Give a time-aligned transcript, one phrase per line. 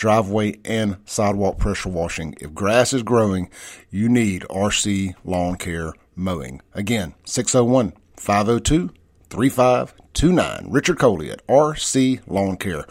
[0.00, 2.34] driveway and sidewalk pressure washing.
[2.40, 3.50] If grass is growing,
[3.90, 6.62] you need RC Lawn Care Mowing.
[6.72, 8.90] Again, 601 502
[9.28, 10.66] 3529.
[10.70, 12.86] Richard Coley at RC Lawn Care,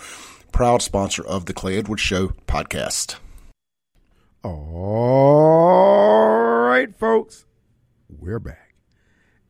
[0.51, 3.15] proud sponsor of the Clay Edwards Show podcast.
[4.43, 5.49] All
[6.67, 7.45] right, folks,
[8.07, 8.76] we're back.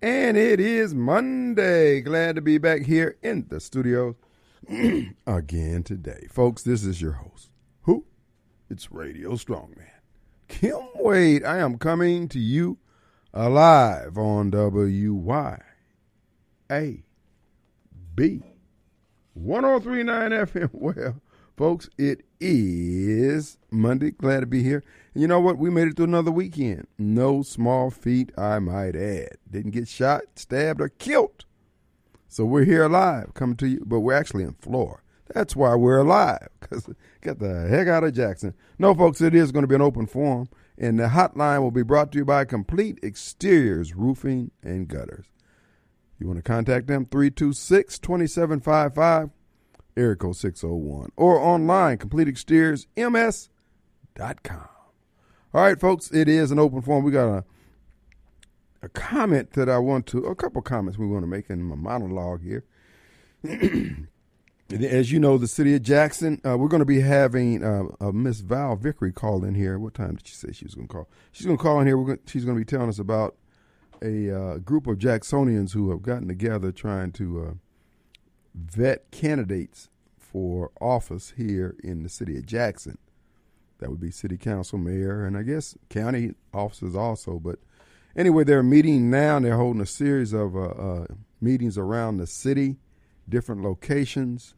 [0.01, 1.99] And it is Monday.
[1.99, 4.15] Glad to be back here in the studio
[5.27, 6.27] again today.
[6.31, 7.48] Folks, this is your host.
[8.69, 9.89] It's Radio Strongman.
[10.47, 11.43] Kim Wade.
[11.43, 12.77] I am coming to you
[13.34, 15.59] alive on WYAB
[19.34, 20.70] 1039 FM.
[20.73, 21.15] Well,
[21.57, 24.11] folks, it is Monday.
[24.11, 24.83] Glad to be here.
[25.15, 25.57] And you know what?
[25.57, 26.85] We made it through another weekend.
[26.99, 29.37] No small feat, I might add.
[29.49, 31.45] Didn't get shot, stabbed, or killed.
[32.27, 35.01] So we're here alive, coming to you, but we're actually in Florida.
[35.34, 36.90] That's why we're alive, because
[37.22, 38.54] get the heck out of Jackson.
[38.77, 41.84] No, folks, it is going to be an open forum, and the hotline will be
[41.84, 45.26] brought to you by Complete Exteriors Roofing and Gutters.
[46.20, 49.30] You want to contact them, 326 2755,
[49.96, 54.68] area code 601, or online, CompleteExteriorsMS.com.
[55.52, 57.04] All right, folks, it is an open forum.
[57.04, 57.44] We got a
[58.82, 61.76] a comment that I want to, a couple comments we want to make in my
[61.76, 62.66] monologue here.
[64.72, 68.12] As you know, the city of Jackson, uh, we're going to be having uh, uh,
[68.12, 69.79] Miss Val Vickery call in here.
[69.79, 71.09] What time did she say she was going to call?
[71.31, 71.97] She's going to call in here.
[71.97, 73.35] Going she's going to be telling us about
[74.03, 77.53] a uh, group of Jacksonians who have gotten together trying to uh,
[78.53, 79.89] vet candidates
[80.19, 82.99] for office here in the city of Jackson.
[83.79, 87.39] That would be city council, mayor, and I guess county officers also.
[87.39, 87.57] But
[88.15, 91.05] anyway, they're meeting now and they're holding a series of uh,
[91.41, 92.77] meetings around the city,
[93.27, 94.53] different locations.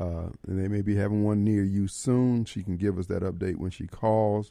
[0.00, 2.46] Uh, and they may be having one near you soon.
[2.46, 4.50] She can give us that update when she calls.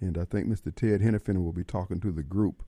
[0.00, 0.74] And I think Mr.
[0.74, 2.62] Ted Henifin will be talking to the group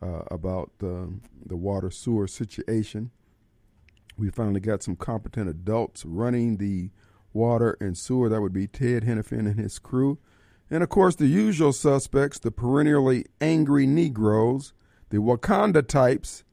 [0.00, 1.12] uh, about the,
[1.44, 3.10] the water sewer situation.
[4.16, 6.90] We finally got some competent adults running the
[7.32, 8.28] water and sewer.
[8.28, 10.18] That would be Ted Henifin and his crew.
[10.70, 14.72] And of course, the usual suspects, the perennially angry Negroes,
[15.10, 16.44] the Wakanda types.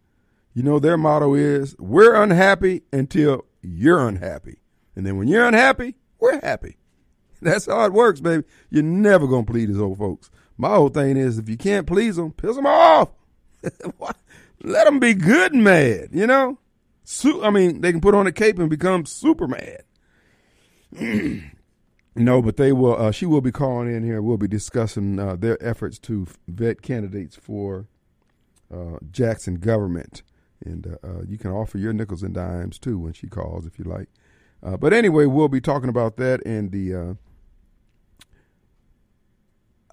[0.53, 4.57] You know, their motto is we're unhappy until you're unhappy.
[4.95, 6.77] And then when you're unhappy, we're happy.
[7.41, 8.43] That's how it works, baby.
[8.69, 10.29] You're never going to please these old folks.
[10.57, 13.09] My whole thing is if you can't please them, piss them off.
[14.63, 16.59] Let them be good and mad, you know?
[17.25, 19.83] I mean, they can put on a cape and become super mad.
[22.15, 22.95] no, but they will.
[22.95, 24.21] Uh, she will be calling in here.
[24.21, 27.87] We'll be discussing uh, their efforts to vet candidates for
[28.73, 30.21] uh, Jackson government,
[30.63, 33.79] and uh, uh, you can offer your nickels and dimes too when she calls if
[33.79, 34.09] you like.
[34.63, 36.93] Uh, but anyway, we'll be talking about that and the.
[36.93, 37.13] Uh,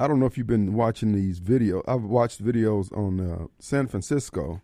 [0.00, 1.82] I don't know if you've been watching these videos.
[1.88, 4.60] I've watched videos on uh, San Francisco,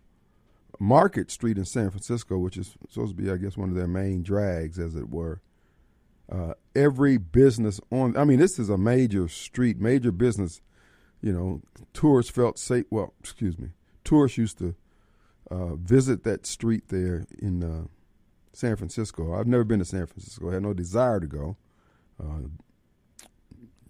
[0.79, 3.87] Market Street in San Francisco, which is supposed to be, I guess, one of their
[3.87, 5.41] main drags, as it were.
[6.31, 10.61] Uh, every business on, I mean, this is a major street, major business.
[11.21, 11.61] You know,
[11.93, 12.85] tourists felt safe.
[12.89, 13.69] Well, excuse me,
[14.03, 14.75] tourists used to
[15.51, 17.87] uh, visit that street there in uh,
[18.55, 19.33] San Francisco.
[19.33, 20.49] I've never been to San Francisco.
[20.49, 21.57] I had no desire to go.
[22.19, 22.47] Uh,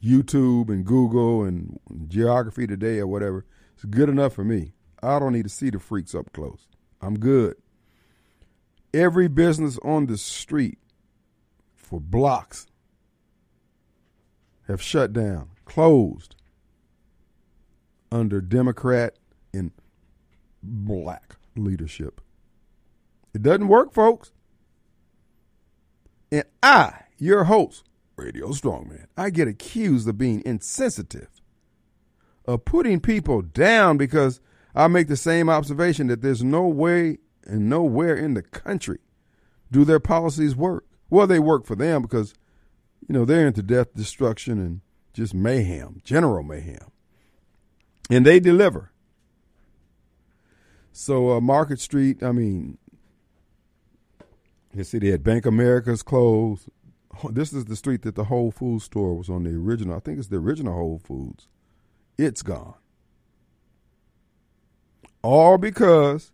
[0.03, 4.73] YouTube and Google and Geography Today or whatever, it's good enough for me.
[5.01, 6.67] I don't need to see the freaks up close.
[7.01, 7.55] I'm good.
[8.93, 10.79] Every business on the street
[11.75, 12.67] for blocks
[14.67, 16.35] have shut down, closed
[18.11, 19.17] under Democrat
[19.53, 19.71] and
[20.63, 22.21] black leadership.
[23.33, 24.31] It doesn't work, folks.
[26.31, 27.85] And I, your host,
[28.15, 31.29] Radio Strongman, I get accused of being insensitive,
[32.45, 34.39] of putting people down because
[34.73, 38.99] I make the same observation that there's no way and nowhere in the country
[39.71, 40.85] do their policies work.
[41.09, 42.33] Well, they work for them because,
[43.07, 44.81] you know, they're into death, destruction, and
[45.13, 46.91] just mayhem, general mayhem.
[48.09, 48.91] And they deliver.
[50.91, 52.77] So, uh, Market Street, I mean,
[54.75, 56.69] you see, they had Bank America's closed,
[57.29, 59.95] this is the street that the Whole Foods store was on the original.
[59.95, 61.47] I think it's the original Whole Foods.
[62.17, 62.75] It's gone.
[65.21, 66.31] All because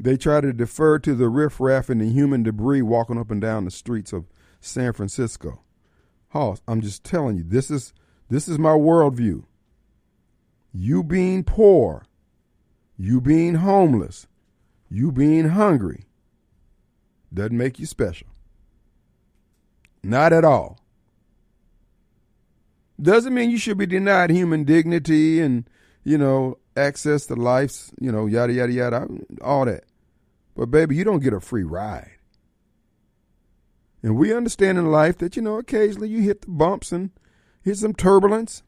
[0.00, 3.64] they try to defer to the riffraff and the human debris walking up and down
[3.64, 4.26] the streets of
[4.60, 5.62] San Francisco.
[6.28, 7.92] Hoss, I'm just telling you, this is
[8.28, 9.44] this is my worldview.
[10.72, 12.06] You being poor,
[12.96, 14.26] you being homeless,
[14.88, 16.06] you being hungry
[17.34, 18.28] doesn't make you special.
[20.02, 20.78] Not at all.
[23.00, 25.68] Doesn't mean you should be denied human dignity and,
[26.04, 29.08] you know, access to life's, you know, yada, yada, yada,
[29.42, 29.84] all that.
[30.54, 32.10] But, baby, you don't get a free ride.
[34.02, 37.10] And we understand in life that, you know, occasionally you hit the bumps and
[37.62, 38.62] hit some turbulence.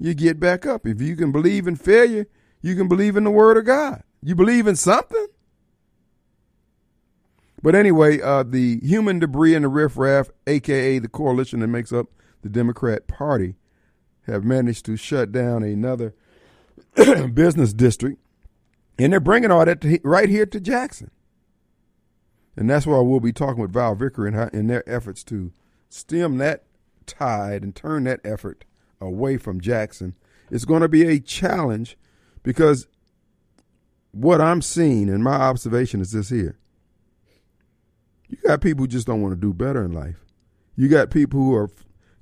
[0.00, 0.86] You get back up.
[0.86, 2.26] If you can believe in failure,
[2.62, 4.02] you can believe in the Word of God.
[4.22, 5.25] You believe in something.
[7.62, 12.08] But anyway, uh, the human debris and the riffraff, aka the coalition that makes up
[12.42, 13.56] the Democrat Party,
[14.26, 16.14] have managed to shut down another
[17.32, 18.18] business district,
[18.98, 21.10] and they're bringing all that to, right here to Jackson.
[22.56, 25.52] And that's why we'll be talking with Val Vickery in, in their efforts to
[25.88, 26.64] stem that
[27.04, 28.64] tide and turn that effort
[29.00, 30.14] away from Jackson.
[30.50, 31.96] It's going to be a challenge
[32.42, 32.86] because
[34.12, 36.58] what I'm seeing and my observation is this here
[38.28, 40.24] you got people who just don't want to do better in life.
[40.76, 41.70] You got people who are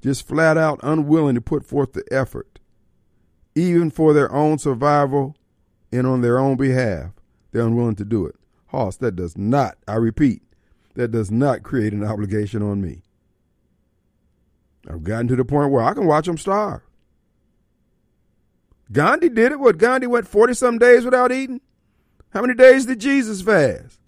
[0.01, 2.59] just flat out unwilling to put forth the effort,
[3.55, 5.37] even for their own survival
[5.91, 7.11] and on their own behalf.
[7.53, 8.37] They're unwilling to do it.
[8.67, 10.43] Hoss, that does not, I repeat,
[10.95, 13.03] that does not create an obligation on me.
[14.89, 16.83] I've gotten to the point where I can watch them starve.
[18.93, 19.61] Gandhi did it.
[19.61, 21.61] What, Gandhi went 40 some days without eating?
[22.31, 23.99] How many days did Jesus fast?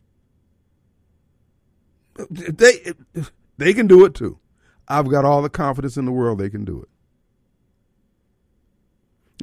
[2.31, 2.93] They
[3.59, 4.39] they can do it too.
[4.89, 6.89] I've got all the confidence in the world they can do it.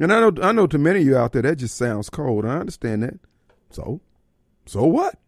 [0.02, 2.44] And I know I know to many of you out there that just sounds cold.
[2.44, 3.20] I understand that.
[3.70, 4.00] So,
[4.66, 5.18] so what?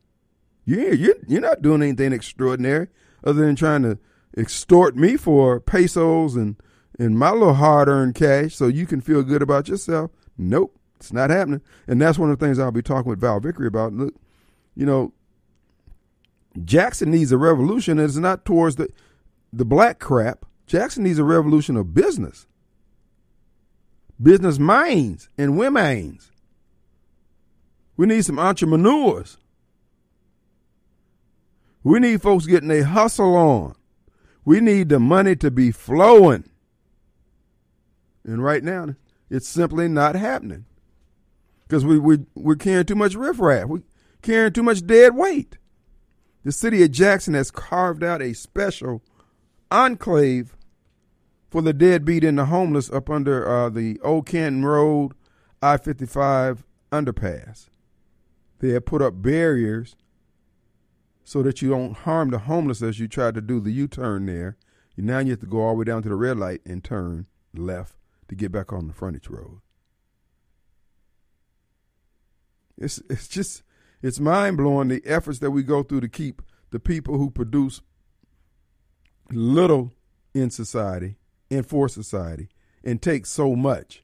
[0.64, 2.88] You you you're not doing anything extraordinary
[3.22, 3.98] other than trying to
[4.36, 6.56] extort me for pesos and
[6.98, 10.10] and my little hard earned cash so you can feel good about yourself.
[10.36, 11.60] Nope, it's not happening.
[11.86, 13.92] And that's one of the things I'll be talking with Val Vickery about.
[13.92, 14.14] Look,
[14.74, 15.12] you know,
[16.64, 18.88] Jackson needs a revolution, and it's not towards the
[19.52, 20.44] the black crap.
[20.66, 22.46] Jackson needs a revolution of business,
[24.20, 26.30] business minds and women's.
[27.96, 29.38] We need some entrepreneurs.
[31.82, 33.74] We need folks getting a hustle on.
[34.44, 36.50] We need the money to be flowing.
[38.24, 38.96] And right now,
[39.30, 40.66] it's simply not happening
[41.62, 43.68] because we, we, we're carrying too much riffraff.
[43.68, 43.82] We're
[44.20, 45.58] carrying too much dead weight
[46.46, 49.02] the city of Jackson has carved out a special
[49.68, 50.56] enclave
[51.50, 55.14] for the deadbeat and the homeless up under uh, the Old Canton Road
[55.60, 56.62] I 55
[56.92, 57.66] underpass.
[58.60, 59.96] They have put up barriers
[61.24, 64.26] so that you don't harm the homeless as you try to do the U turn
[64.26, 64.56] there.
[64.96, 67.26] Now you have to go all the way down to the red light and turn
[67.54, 67.96] left
[68.28, 69.62] to get back on the frontage road.
[72.78, 73.64] It's it's just
[74.02, 77.80] it's mind blowing the efforts that we go through to keep the people who produce
[79.30, 79.92] little
[80.34, 81.16] in society
[81.50, 82.48] and for society
[82.84, 84.02] and take so much.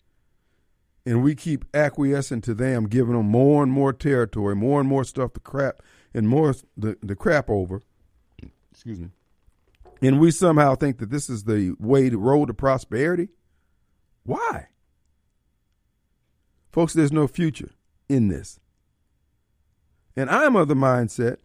[1.05, 5.05] And we keep acquiescing to them, giving them more and more territory, more and more
[5.05, 5.83] stuff to crap
[6.15, 7.83] and more the, the crap over.
[8.71, 9.09] Excuse me.
[10.01, 13.29] And we somehow think that this is the way to road to prosperity.
[14.25, 14.69] Why?
[16.73, 17.71] Folks, there's no future
[18.09, 18.59] in this.
[20.17, 21.39] And I'm of the mindset,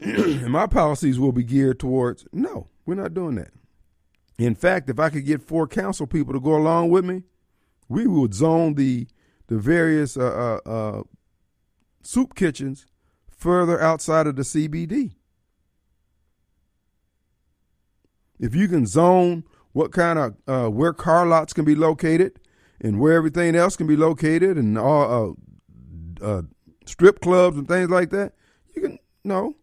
[0.00, 3.50] and my policies will be geared towards no, we're not doing that.
[4.38, 7.24] In fact, if I could get four council people to go along with me,
[7.88, 9.08] we would zone the
[9.48, 11.02] the various uh, uh, uh,
[12.02, 12.86] soup kitchens
[13.28, 15.12] further outside of the CBD.
[18.38, 22.38] If you can zone what kind of uh, where car lots can be located
[22.80, 25.36] and where everything else can be located and all
[26.22, 26.42] uh, uh,
[26.88, 28.32] strip clubs and things like that,
[28.74, 29.56] you can no.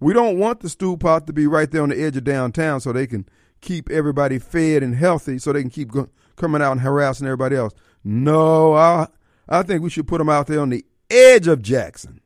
[0.00, 2.80] We don't want the stew pot to be right there on the edge of downtown
[2.80, 3.28] so they can
[3.60, 7.54] keep everybody fed and healthy so they can keep go- coming out and harassing everybody
[7.56, 7.72] else.
[8.02, 9.06] No, I
[9.48, 12.20] I think we should put them out there on the edge of Jackson.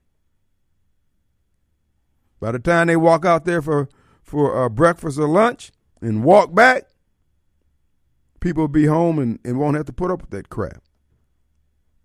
[2.41, 3.89] By the time they walk out there for
[4.23, 5.71] for uh, breakfast or lunch
[6.01, 6.85] and walk back,
[8.41, 10.83] people will be home and, and won't have to put up with that crap.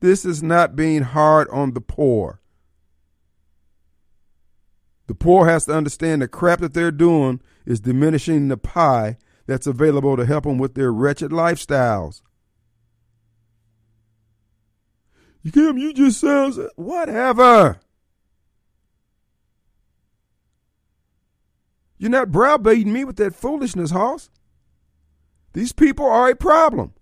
[0.02, 2.41] This is not being hard on the poor.
[5.12, 9.68] The poor has to understand the crap that they're doing is diminishing the pie that's
[9.68, 12.22] available to help them with their wretched lifestyles.
[15.44, 17.82] You Kim, you just sound whatever.
[21.98, 24.30] You're not browbeating me with that foolishness, Hoss.
[25.52, 26.94] These people are a problem.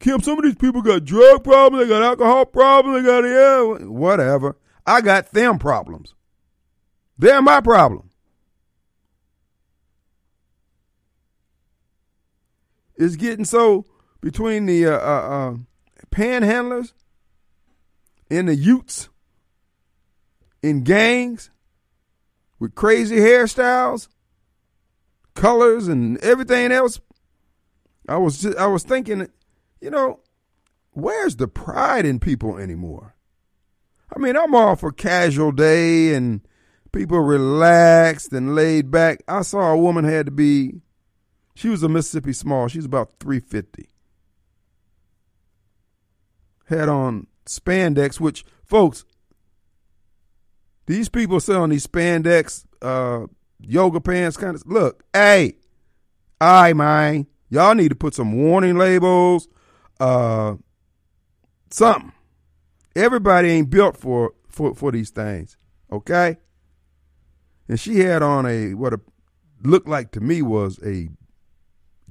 [0.00, 3.86] Kim, some of these people got drug problems, they got alcohol problems, they got yeah,
[3.86, 4.58] whatever.
[4.86, 6.14] I got them problems.
[7.18, 8.10] They're my problem.
[12.96, 13.84] It's getting so
[14.20, 15.56] between the uh, uh, uh,
[16.10, 16.92] panhandlers
[18.30, 19.08] and the Utes
[20.62, 21.50] in gangs
[22.58, 24.08] with crazy hairstyles,
[25.34, 27.00] colors, and everything else.
[28.08, 29.28] I was just, I was thinking,
[29.80, 30.20] you know,
[30.92, 33.14] where's the pride in people anymore?
[34.14, 36.40] I mean, I'm all for casual day and
[36.94, 39.22] people relaxed and laid back.
[39.26, 40.80] I saw a woman had to be,
[41.54, 42.68] she was a Mississippi small.
[42.68, 43.88] She's about 350.
[46.66, 49.04] Had on spandex, which, folks,
[50.86, 53.26] these people selling these spandex uh,
[53.60, 55.56] yoga pants kind of look, hey,
[56.40, 59.48] I man, y'all need to put some warning labels,
[60.00, 60.54] uh,
[61.70, 62.12] something.
[62.96, 65.56] Everybody ain't built for for for these things,
[65.90, 66.38] okay?
[67.68, 69.00] And she had on a what a
[69.62, 71.08] looked like to me was a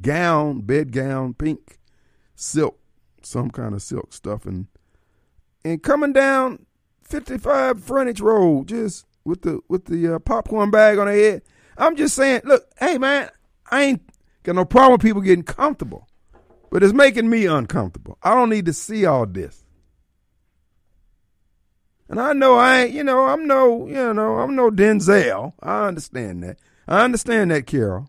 [0.01, 1.79] gown, bed gown, pink
[2.35, 2.79] silk,
[3.21, 4.67] some kind of silk stuff, and
[5.63, 6.65] and coming down
[7.03, 11.43] 55 frontage road just with the with the uh, popcorn bag on her head.
[11.77, 13.29] I'm just saying, look, hey man,
[13.69, 14.01] I ain't
[14.43, 16.07] got no problem with people getting comfortable,
[16.69, 18.17] but it's making me uncomfortable.
[18.23, 19.62] I don't need to see all this.
[22.13, 25.53] And I know I ain't, you know, I'm no, you know, I'm no Denzel.
[25.63, 26.59] I understand that.
[26.87, 28.07] I understand that, Carol.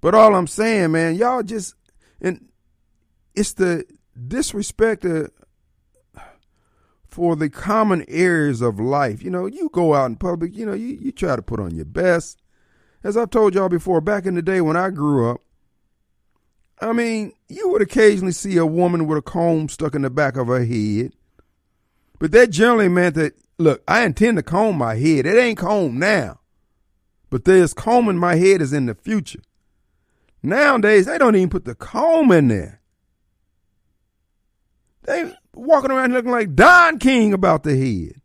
[0.00, 1.76] But all I'm saying, man, y'all just,
[2.20, 2.48] and
[3.36, 3.84] it's the
[4.26, 5.30] disrespect of,
[7.06, 9.22] for the common areas of life.
[9.22, 11.72] You know, you go out in public, you know, you, you try to put on
[11.72, 12.42] your best.
[13.04, 15.40] As I've told y'all before, back in the day when I grew up,
[16.80, 20.36] I mean, you would occasionally see a woman with a comb stuck in the back
[20.36, 21.12] of her head.
[22.18, 25.26] But that generally meant that, look, I intend to comb my head.
[25.26, 26.40] It ain't combed now.
[27.30, 29.40] But there's combing my head is in the future.
[30.42, 32.80] Nowadays, they don't even put the comb in there.
[35.02, 38.20] They walking around looking like Don King about the head.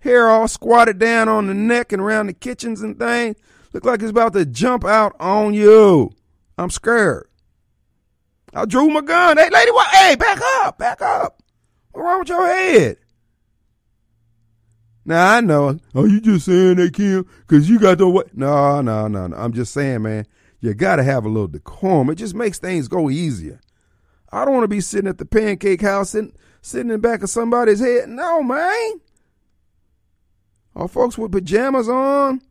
[0.00, 3.36] Hair all squatted down on the neck and around the kitchens and things.
[3.72, 6.12] Look like it's about to jump out on you.
[6.56, 7.28] I'm scared.
[8.54, 9.36] I drew my gun.
[9.36, 9.88] Hey, lady, what?
[9.88, 11.42] Hey, back up, back up.
[11.98, 12.96] What's wrong with your head?
[15.04, 15.80] Now I know.
[15.96, 17.26] Are you just saying that, Kim?
[17.40, 18.36] Because you got the what?
[18.36, 19.36] No, no, no, no.
[19.36, 20.24] I'm just saying, man.
[20.60, 22.10] You got to have a little decorum.
[22.10, 23.60] It just makes things go easier.
[24.30, 27.24] I don't want to be sitting at the pancake house and sitting in the back
[27.24, 28.08] of somebody's head.
[28.08, 29.00] No, man.
[30.76, 32.42] Are folks with pajamas on?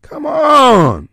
[0.00, 1.10] Come on.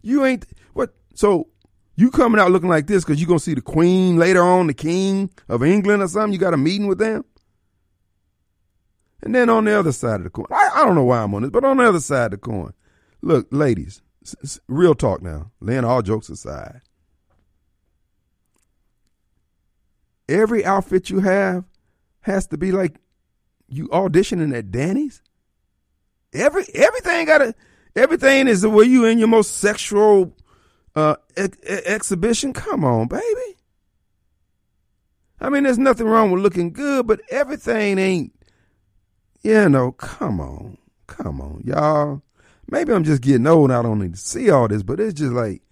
[0.00, 0.94] You ain't what?
[1.14, 1.48] So
[1.96, 4.74] you coming out looking like this because you're gonna see the queen later on, the
[4.74, 6.32] king of England or something.
[6.32, 7.24] You got a meeting with them.
[9.22, 11.34] And then on the other side of the coin, I, I don't know why I'm
[11.34, 12.72] on this, but on the other side of the coin,
[13.20, 14.02] look, ladies,
[14.66, 16.80] real talk now, laying all jokes aside.
[20.28, 21.64] Every outfit you have
[22.22, 22.96] has to be like
[23.68, 25.22] you auditioning at Danny's.
[26.32, 27.54] Every everything got to
[27.94, 30.34] everything is the way you in your most sexual
[30.94, 32.52] uh, ex- exhibition.
[32.52, 33.56] Come on, baby.
[35.40, 38.32] I mean, there's nothing wrong with looking good, but everything ain't.
[39.42, 42.22] You know, come on, come on, y'all.
[42.70, 45.32] Maybe I'm just getting old I don't need to see all this, but it's just
[45.32, 45.62] like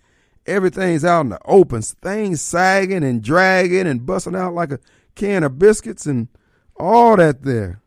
[0.44, 4.80] everything's out in the open, things sagging and dragging and busting out like a
[5.14, 6.28] can of biscuits and
[6.76, 7.80] all that there.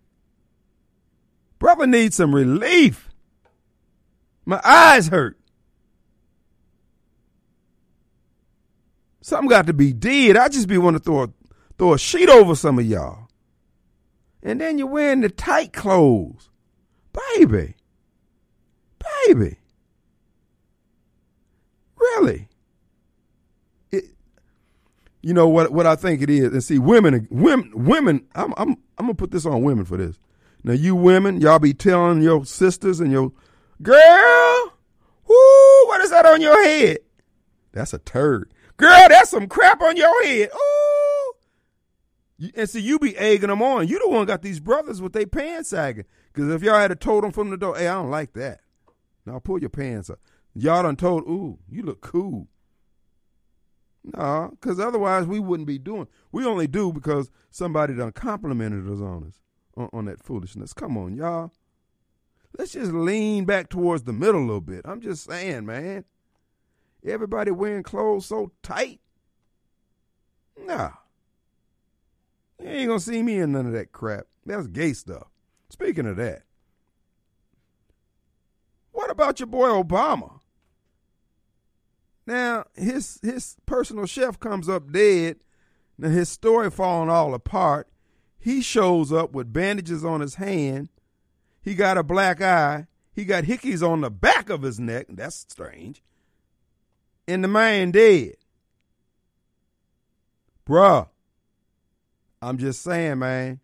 [1.59, 3.09] Brother needs some relief.
[4.45, 5.37] My eyes hurt.
[9.23, 10.35] Something got to be did.
[10.35, 11.29] I just be want to throw a,
[11.77, 13.29] throw a sheet over some of y'all.
[14.43, 16.49] And then you're wearing the tight clothes.
[17.37, 17.75] Baby.
[19.25, 19.59] Baby.
[21.95, 22.49] Really?
[23.93, 24.03] It,
[25.21, 26.51] you know what what I think it is.
[26.51, 29.95] And see women women women I'm I'm I'm going to put this on women for
[29.95, 30.19] this.
[30.65, 33.31] Now you women, y'all be telling your sisters and your
[33.81, 34.73] girl,
[35.25, 36.97] whoo, what is that on your head?
[37.71, 38.52] That's a turd.
[38.77, 40.49] Girl, that's some crap on your head.
[40.55, 41.33] Ooh.
[42.55, 43.87] And see, you be egging them on.
[43.87, 46.05] You the one got these brothers with their pants sagging.
[46.33, 48.61] Because if y'all had a told them from the door, hey, I don't like that.
[49.25, 50.19] Now pull your pants up.
[50.53, 52.47] Y'all done told, ooh, you look cool.
[54.03, 56.07] No, because otherwise we wouldn't be doing.
[56.31, 59.39] We only do because somebody done complimented us on us
[59.77, 60.73] on, on that foolishness.
[60.73, 61.51] Come on, y'all.
[62.57, 64.81] Let's just lean back towards the middle a little bit.
[64.85, 66.03] I'm just saying, man.
[67.05, 69.00] Everybody wearing clothes so tight.
[70.65, 70.91] Nah.
[72.62, 74.27] You ain't gonna see me in none of that crap.
[74.45, 75.27] That's gay stuff.
[75.69, 76.43] Speaking of that,
[78.91, 80.39] what about your boy Obama?
[82.25, 85.38] Now his his personal chef comes up dead.
[85.98, 87.89] Now his story falling all apart.
[88.39, 90.89] He shows up with bandages on his hand.
[91.62, 92.88] He got a black eye.
[93.13, 95.07] He got hickeys on the back of his neck.
[95.10, 96.01] That's strange.
[97.27, 98.33] And the man dead.
[100.67, 101.07] Bruh.
[102.41, 103.59] I'm just saying, man.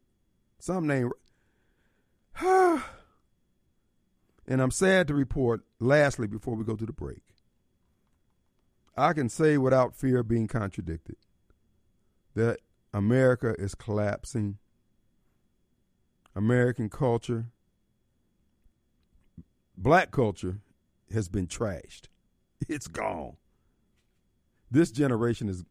[0.60, 1.12] Something ain't.
[4.48, 7.22] and I'm sad to report, lastly, before we go to the break,
[8.96, 11.18] I can say without fear of being contradicted
[12.36, 12.60] that
[12.94, 14.58] America is collapsing.
[16.36, 17.48] American culture,
[19.76, 20.60] black culture,
[21.12, 22.04] has been trashed.
[22.68, 23.36] It's gone.
[24.72, 25.64] This generation is.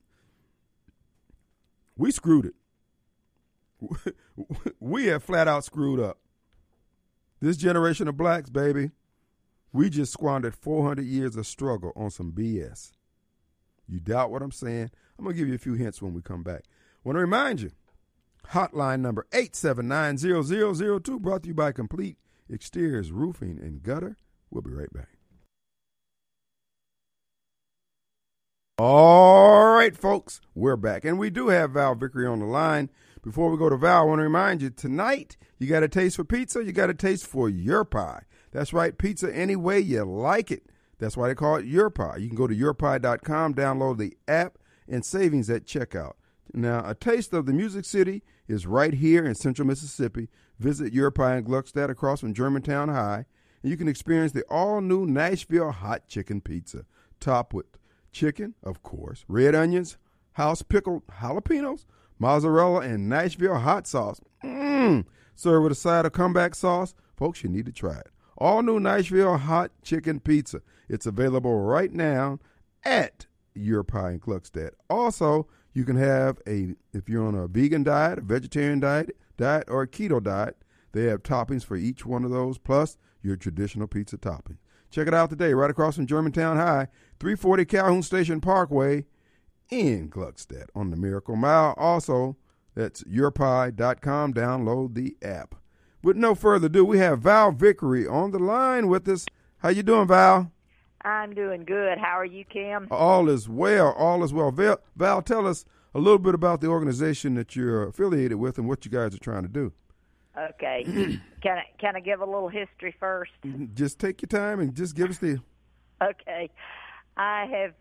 [1.97, 2.55] We screwed it.
[4.81, 6.19] We have flat out screwed up.
[7.40, 8.93] This generation of blacks, baby,
[9.73, 12.93] we just squandered 400 years of struggle on some BS.
[13.88, 14.90] You doubt what I'm saying?
[15.19, 16.62] I'm going to give you a few hints when we come back.
[17.05, 17.71] want to remind you
[18.50, 22.17] hotline number 879-0002 brought to you by Complete
[22.52, 24.17] Exteriors Roofing and Gutter.
[24.50, 25.18] We'll be right back.
[28.81, 31.05] All right, folks, we're back.
[31.05, 32.91] And we do have Val Vickery on the line.
[33.25, 36.15] Before we go to Val, I want to remind you tonight, you got a taste
[36.15, 38.23] for pizza, you got a taste for your pie.
[38.53, 40.67] That's right, pizza any way you like it.
[41.01, 42.19] That's why they call it Your Pie.
[42.19, 46.12] You can go to yourpie.com, download the app, and savings at checkout.
[46.55, 50.29] Now, a taste of the Music City is right here in central Mississippi.
[50.61, 53.27] Visit Your Pie in Gluckstadt across from Germantown High,
[53.62, 56.85] and you can experience the all new Nashville hot chicken pizza,
[57.19, 57.78] topped with
[58.12, 59.99] chicken, of course, red onions,
[60.33, 61.85] house pickled jalapenos,
[62.18, 64.21] mozzarella, and Nashville hot sauce.
[64.42, 65.05] Mmm.
[65.35, 66.94] Serve with a side of comeback sauce.
[67.16, 68.11] Folks, you need to try it.
[68.37, 70.62] All new Nashville hot chicken pizza.
[70.88, 72.38] It's available right now
[72.85, 74.71] at Your Pie in Gluckstadt.
[74.88, 79.64] Also, you can have a if you're on a vegan diet, a vegetarian diet, diet,
[79.68, 80.57] or a keto diet.
[80.92, 84.59] They have toppings for each one of those, plus your traditional pizza topping.
[84.90, 86.88] Check it out today, right across from Germantown High,
[87.20, 89.05] 340 Calhoun Station Parkway
[89.70, 91.74] in Gluckstadt on the Miracle Mile.
[91.77, 92.37] Also,
[92.74, 94.33] that's yourpie.com.
[94.35, 95.55] Download the app.
[96.03, 99.27] With no further ado, we have Val Vickery on the line with us.
[99.59, 100.53] How you doing, Val?
[101.03, 101.98] I'm doing good.
[101.98, 102.88] How are you, Kim?
[102.90, 103.92] All is well.
[103.92, 104.51] All is well.
[104.51, 108.68] Val, Val, tell us a little bit about the organization that you're affiliated with and
[108.68, 109.72] what you guys are trying to do.
[110.38, 110.85] Okay.
[111.42, 113.33] can I can I give a little history first?
[113.74, 115.38] Just take your time and just give us the.
[116.01, 116.48] Okay.
[117.16, 117.74] I have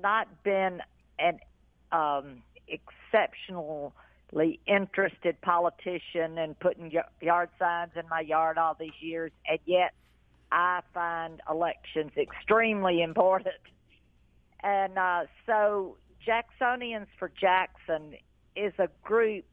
[0.00, 0.80] not been
[1.18, 1.40] an
[1.90, 9.58] um, exceptionally interested politician and putting yard signs in my yard all these years, and
[9.66, 9.92] yet
[10.52, 13.56] I find elections extremely important.
[14.62, 18.14] And uh, so, Jacksonians for Jackson
[18.54, 19.46] is a group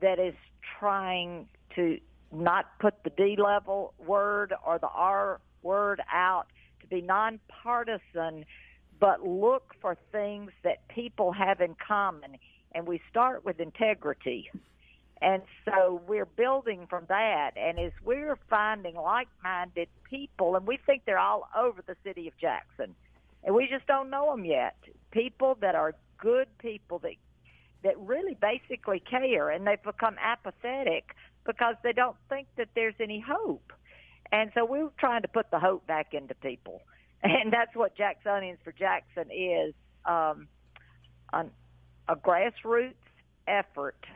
[0.00, 0.34] that is
[0.78, 1.98] trying to
[2.32, 6.46] not put the D level word or the R word out,
[6.80, 8.44] to be nonpartisan
[9.02, 12.36] but look for things that people have in common.
[12.72, 14.48] And we start with integrity.
[15.20, 17.50] And so we're building from that.
[17.56, 22.28] And as we're finding like minded people, and we think they're all over the city
[22.28, 22.94] of Jackson,
[23.42, 24.76] and we just don't know them yet.
[25.10, 27.14] People that are good people that
[27.82, 31.14] that really basically care and they've become apathetic
[31.44, 33.72] because they don't think that there's any hope.
[34.30, 36.80] And so we're trying to put the hope back into people.
[37.22, 40.48] and that's what Jacksonians for Jackson is um,
[41.32, 41.50] an,
[42.08, 42.94] a grassroots
[43.46, 44.06] effort.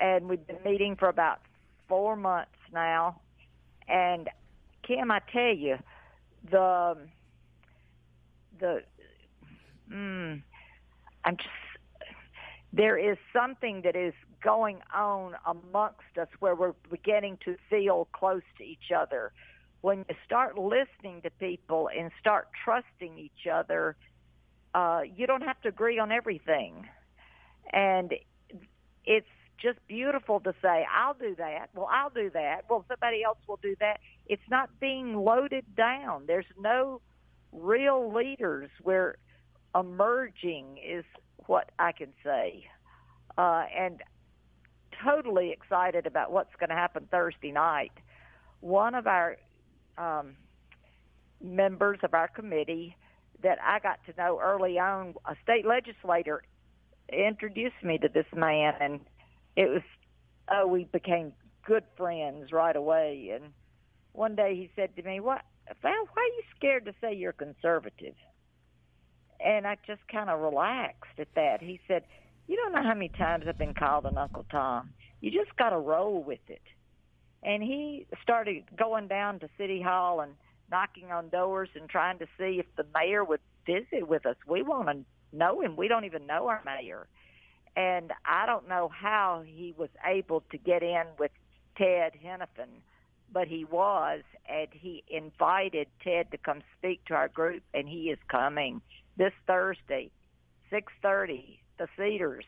[0.00, 1.40] And we've been meeting for about
[1.88, 3.20] four months now.
[3.88, 4.28] And
[4.86, 5.76] Kim, I tell you,
[6.50, 6.96] the
[8.58, 8.82] the
[9.92, 10.42] mm,
[11.24, 11.48] I'm just
[12.72, 18.42] there is something that is going on amongst us where we're beginning to feel close
[18.58, 19.32] to each other
[19.80, 23.96] when you start listening to people and start trusting each other,
[24.74, 26.86] uh, you don't have to agree on everything.
[27.72, 28.14] And
[29.04, 29.26] it's
[29.60, 31.68] just beautiful to say, I'll do that.
[31.74, 32.62] Well, I'll do that.
[32.68, 34.00] Well, somebody else will do that.
[34.26, 36.24] It's not being loaded down.
[36.26, 37.00] There's no
[37.52, 38.70] real leaders.
[38.82, 39.16] We're
[39.74, 41.04] emerging, is
[41.46, 42.64] what I can say.
[43.38, 44.02] Uh, and
[45.04, 47.92] totally excited about what's going to happen Thursday night.
[48.60, 49.36] One of our
[49.96, 50.36] um,
[51.42, 52.96] members of our committee
[53.42, 56.42] that I got to know early on, a state legislator,
[57.12, 59.00] introduced me to this man, and
[59.56, 59.82] it was
[60.50, 61.32] oh, we became
[61.64, 63.30] good friends right away.
[63.34, 63.52] And
[64.12, 65.42] one day he said to me, "What,
[65.82, 65.92] Val?
[65.92, 68.14] Why are you scared to say you're conservative?"
[69.44, 71.60] And I just kind of relaxed at that.
[71.62, 72.04] He said,
[72.46, 74.90] "You don't know how many times I've been called an Uncle Tom.
[75.20, 76.62] You just got to roll with it."
[77.42, 80.36] And he started going down to City Hall and
[80.70, 84.36] knocking on doors and trying to see if the mayor would visit with us.
[84.46, 85.04] We want to
[85.36, 85.76] know him.
[85.76, 87.06] We don't even know our mayor.
[87.76, 91.30] And I don't know how he was able to get in with
[91.76, 92.82] Ted Henifin,
[93.32, 98.10] but he was, and he invited Ted to come speak to our group, and he
[98.10, 98.82] is coming
[99.20, 100.10] this Thursday,
[100.72, 102.46] 6:30, the Cedars.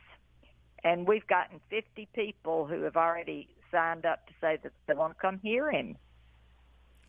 [0.82, 5.14] And we've gotten 50 people who have already signed up to say that they want
[5.14, 5.96] to come hear him.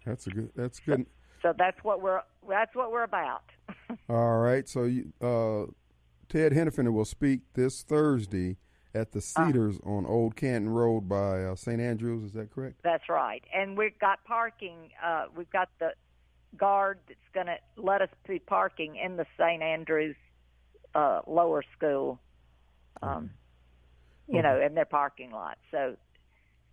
[0.05, 0.51] That's a good.
[0.55, 1.05] That's good.
[1.41, 3.43] So, so that's what we're that's what we're about.
[4.09, 4.67] All right.
[4.67, 5.71] So you, uh,
[6.27, 8.57] Ted Henifin will speak this Thursday
[8.93, 9.21] at the uh.
[9.21, 11.79] Cedars uh, on Old Canton Road by uh, St.
[11.79, 12.23] Andrews.
[12.25, 12.81] Is that correct?
[12.83, 13.43] That's right.
[13.55, 14.89] And we've got parking.
[15.03, 15.93] Uh, we've got the
[16.57, 19.61] guard that's going to let us be parking in the St.
[19.61, 20.15] Andrews
[20.95, 22.19] uh, lower school.
[23.01, 23.31] Um,
[24.27, 25.57] you know, in their parking lot.
[25.71, 25.95] So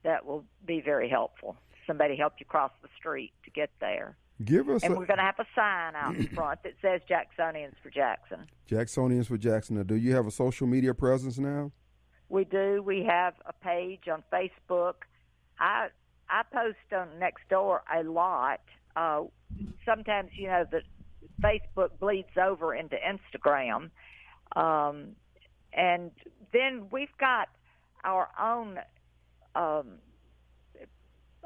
[0.04, 1.56] that will be very helpful.
[1.86, 4.16] Somebody help you cross the street to get there.
[4.44, 4.82] Give us.
[4.82, 7.90] And a, we're going to have a sign out in front that says Jacksonians for
[7.90, 8.46] Jackson.
[8.70, 9.76] Jacksonians for Jackson.
[9.76, 11.72] Now, do you have a social media presence now?
[12.28, 12.82] We do.
[12.82, 14.94] We have a page on Facebook.
[15.58, 15.88] I
[16.28, 18.60] I post on Nextdoor a lot.
[18.96, 19.22] Uh,
[19.86, 20.82] sometimes you know that
[21.42, 23.90] Facebook bleeds over into Instagram,
[24.56, 25.16] um,
[25.72, 26.10] and
[26.52, 27.48] then we've got
[28.04, 28.78] our own
[29.54, 29.98] um,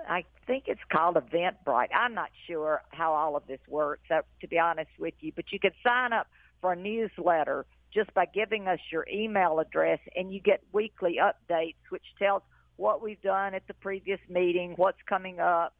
[0.08, 1.88] I think it's called Eventbrite.
[1.94, 5.46] I'm not sure how all of this works, uh, to be honest with you, but
[5.50, 6.26] you can sign up
[6.60, 11.76] for a newsletter just by giving us your email address, and you get weekly updates,
[11.90, 12.42] which tells
[12.76, 15.74] what we've done at the previous meeting, what's coming up,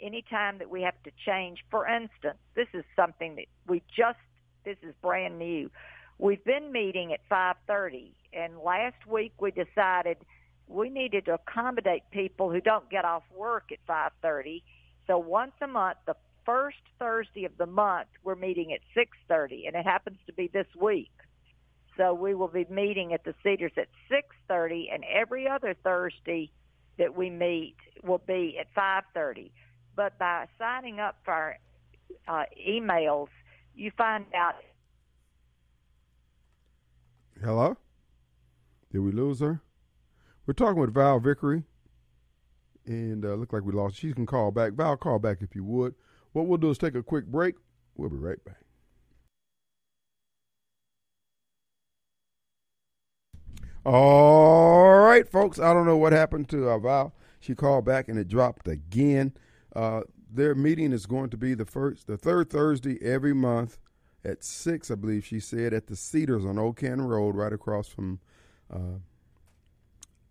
[0.00, 1.64] anytime that we have to change.
[1.70, 4.18] For instance, this is something that we just,
[4.64, 5.70] this is brand new.
[6.18, 10.18] We've been meeting at 5:30, and last week we decided–
[10.70, 14.62] we needed to accommodate people who don't get off work at 5:30.
[15.06, 16.14] So once a month, the
[16.46, 20.68] first Thursday of the month, we're meeting at 6:30, and it happens to be this
[20.80, 21.10] week.
[21.96, 26.50] So we will be meeting at the Cedars at 6:30, and every other Thursday
[26.98, 29.50] that we meet will be at 5:30.
[29.96, 31.56] But by signing up for our
[32.28, 33.28] uh, emails,
[33.74, 34.54] you find out.
[37.42, 37.76] Hello.
[38.92, 39.62] Did we lose her?
[40.46, 41.62] We're talking with Val Vickery,
[42.86, 43.96] and uh, look like we lost.
[43.96, 44.72] She can call back.
[44.72, 45.94] Val, call back if you would.
[46.32, 47.54] What we'll do is take a quick break.
[47.96, 48.56] We'll be right back.
[53.84, 55.58] All right, folks.
[55.58, 57.14] I don't know what happened to uh, Val.
[57.40, 59.32] She called back and it dropped again.
[59.74, 60.02] Uh,
[60.32, 63.78] their meeting is going to be the first, the third Thursday every month
[64.24, 67.88] at six, I believe she said, at the Cedars on Old Canton Road, right across
[67.88, 68.20] from
[68.72, 68.98] uh,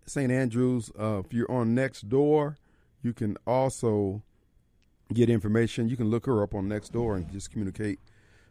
[0.06, 0.32] St.
[0.32, 0.92] Andrews.
[1.00, 2.58] Uh, if you're on Nextdoor,
[3.02, 4.22] you can also
[5.14, 5.90] get information.
[5.90, 8.00] You can look her up on Nextdoor and just communicate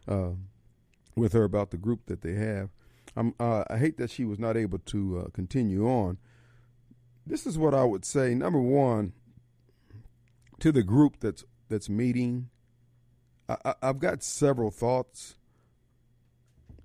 [0.07, 0.31] uh,
[1.15, 2.69] with her about the group that they have.
[3.17, 6.17] Uh, i hate that she was not able to uh, continue on.
[7.25, 8.33] This is what I would say.
[8.33, 9.13] Number one,
[10.59, 12.49] to the group that's that's meeting,
[13.47, 15.35] I, have got several thoughts.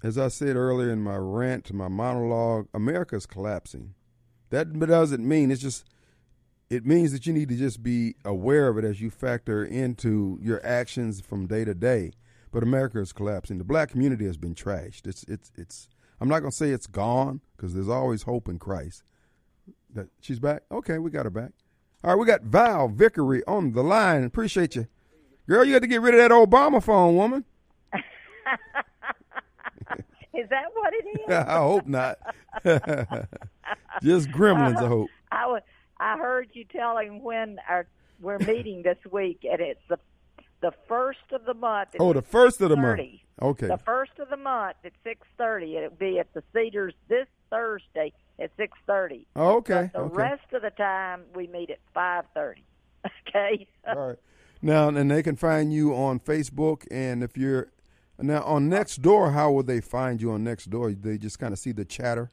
[0.03, 3.95] As I said earlier in my rant, my monologue, America is collapsing.
[4.51, 5.87] That doesn't mean it's just.
[6.71, 10.39] It means that you need to just be aware of it as you factor into
[10.41, 12.13] your actions from day to day.
[12.51, 13.59] But America is collapsing.
[13.59, 15.07] The black community has been trashed.
[15.07, 15.89] It's it's it's.
[16.21, 19.03] I'm not gonna say it's gone because there's always hope in Christ.
[19.93, 20.63] That she's back.
[20.71, 21.53] Okay, we got her back.
[22.05, 24.25] All right, we got Val Vickery on the line.
[24.25, 24.89] Appreciate you,
[25.49, 25.65] girl.
[25.65, 27.47] You got to get rid of that Obama phone, woman.
[30.35, 31.31] Is that what it is?
[31.31, 32.19] I hope not.
[34.03, 35.63] Just gremlins, uh, I hope.
[35.99, 37.87] I heard you telling when our
[38.21, 39.99] we're meeting this week, and it's the
[40.61, 41.89] the first of the month.
[41.99, 43.01] Oh, the first of the month.
[43.41, 43.69] Okay.
[43.69, 45.79] The first of the month at six thirty.
[45.79, 48.13] It'll be at the Cedars this Thursday.
[48.39, 49.27] At six thirty.
[49.37, 49.91] Oh, okay.
[49.93, 50.15] But the okay.
[50.15, 52.65] rest of the time we meet at five thirty.
[53.29, 53.67] Okay.
[53.87, 54.19] All right.
[54.63, 57.69] Now, and they can find you on Facebook, and if you're
[58.19, 60.93] now on next door, how will they find you on next door?
[60.93, 62.31] They just kind of see the chatter.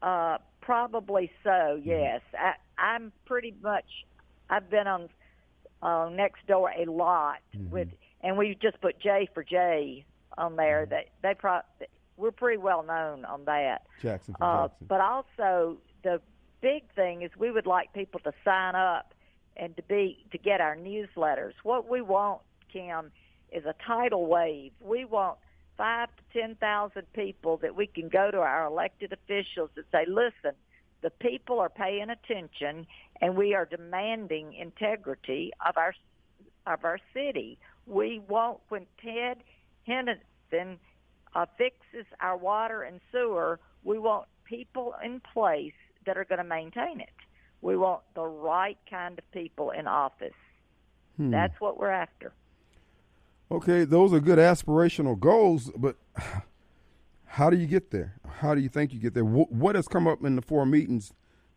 [0.00, 1.80] Uh, probably so.
[1.82, 3.86] Yes, I, I'm pretty much.
[4.50, 5.08] I've been on
[5.82, 7.38] uh, Nextdoor a lot
[7.70, 7.88] with,
[8.22, 10.04] and we just put J for J
[10.38, 10.86] on there.
[10.86, 11.60] That they pro,
[12.16, 13.82] we're pretty well known on that.
[14.00, 14.86] Jackson Uh, Jackson.
[14.88, 16.20] but also the
[16.60, 19.14] big thing is we would like people to sign up
[19.56, 21.52] and to be to get our newsletters.
[21.62, 22.40] What we want,
[22.72, 23.12] Kim,
[23.52, 24.72] is a tidal wave.
[24.80, 25.38] We want
[25.76, 30.04] five to ten thousand people that we can go to our elected officials and say,
[30.06, 30.56] listen,
[31.02, 32.86] the people are paying attention
[33.20, 35.94] and we are demanding integrity of our
[36.66, 37.58] of our city.
[37.86, 39.38] We want when Ted
[39.86, 40.78] Henderson
[41.34, 45.72] uh, fixes our water and sewer, we want people in place
[46.06, 47.08] that are going to maintain it.
[47.62, 50.34] We want the right kind of people in office.
[51.16, 51.30] Hmm.
[51.30, 52.32] That's what we're after.
[53.50, 55.96] Okay, those are good aspirational goals, but
[57.24, 58.14] how do you get there?
[58.38, 59.24] How do you think you get there?
[59.24, 61.12] What has come up in the four meetings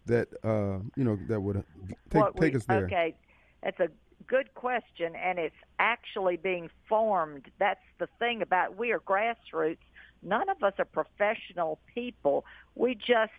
[0.05, 1.63] that uh, you know that would
[2.09, 2.85] take What take we- us there?
[2.85, 3.15] Okay,
[3.63, 3.89] that's a
[4.27, 7.45] good question, and it's actually being formed.
[7.59, 9.77] That's the thing about we are grassroots.
[10.21, 12.45] None of us are professional people.
[12.75, 13.31] We just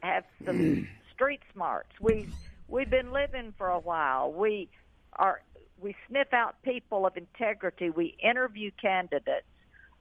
[0.00, 1.90] have some street smarts.
[2.00, 2.28] We
[2.68, 4.32] we've been living for a while.
[4.32, 4.68] We
[5.14, 5.40] are
[5.80, 7.90] we sniff out people of integrity.
[7.90, 9.46] We interview candidates.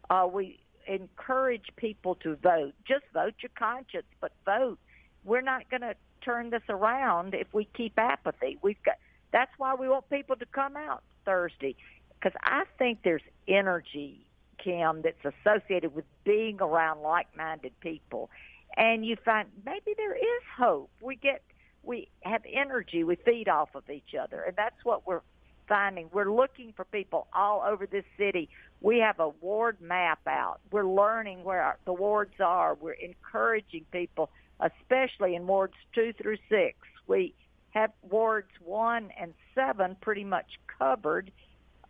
[0.10, 2.74] Uh, we encourage people to vote.
[2.86, 4.80] Just vote your conscience, but vote.
[5.24, 8.58] We're not going to turn this around if we keep apathy.
[8.62, 8.96] We've got.
[9.34, 11.76] That's why we want people to come out Thursday,
[12.14, 14.26] because I think there's energy,
[14.64, 18.30] Kim, that's associated with being around like-minded people,
[18.78, 20.90] and you find maybe there is hope.
[21.02, 21.42] We get.
[21.86, 23.04] We have energy.
[23.04, 25.20] We feed off of each other, and that's what we're
[25.68, 26.10] finding.
[26.14, 28.48] We're looking for people all over this city.
[28.80, 30.60] We have a ward map out.
[30.72, 32.76] We're learning where our, the wards are.
[32.76, 34.30] We're encouraging people,
[34.62, 36.78] especially in wards two through six.
[37.08, 37.34] We
[37.74, 41.32] have wards one and seven pretty much covered,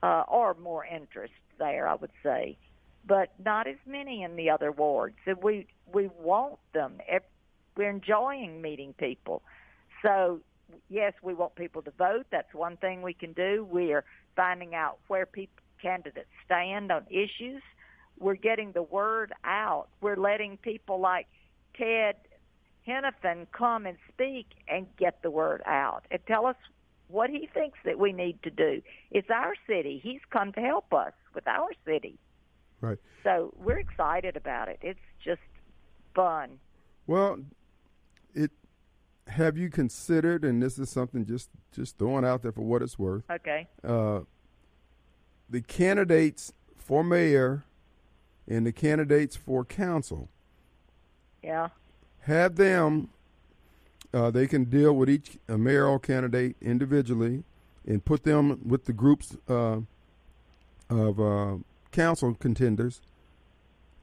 [0.01, 2.57] uh, or more interest there, I would say,
[3.05, 5.15] but not as many in the other wards.
[5.25, 6.99] And we we want them.
[7.75, 9.43] We're enjoying meeting people.
[10.01, 10.39] So
[10.89, 12.25] yes, we want people to vote.
[12.31, 13.67] That's one thing we can do.
[13.69, 17.61] We are finding out where people candidates stand on issues.
[18.19, 19.87] We're getting the word out.
[19.99, 21.27] We're letting people like
[21.75, 22.15] Ted
[22.87, 26.55] Henifin come and speak and get the word out and tell us
[27.07, 28.81] what he thinks that we need to do.
[29.11, 29.99] It's our city.
[30.03, 32.17] He's come to help us with our city.
[32.81, 32.97] Right.
[33.23, 34.79] So we're excited about it.
[34.81, 35.41] It's just
[36.15, 36.59] fun.
[37.07, 37.39] Well,
[38.33, 38.51] it
[39.27, 42.99] have you considered, and this is something just just throwing out there for what it's
[42.99, 43.23] worth.
[43.29, 43.67] Okay.
[43.83, 44.21] Uh,
[45.49, 47.65] the candidates for mayor
[48.47, 50.29] and the candidates for council
[51.41, 51.69] Yeah.
[52.23, 53.09] Have them.
[54.13, 57.43] Uh, they can deal with each uh, mayoral candidate individually
[57.85, 59.77] and put them with the groups uh,
[60.89, 61.55] of uh,
[61.91, 63.01] council contenders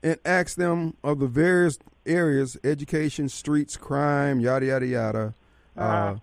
[0.03, 5.35] and ask them of the various areas education, streets, crime, yada, yada, yada.
[5.77, 6.15] uh Uh-huh.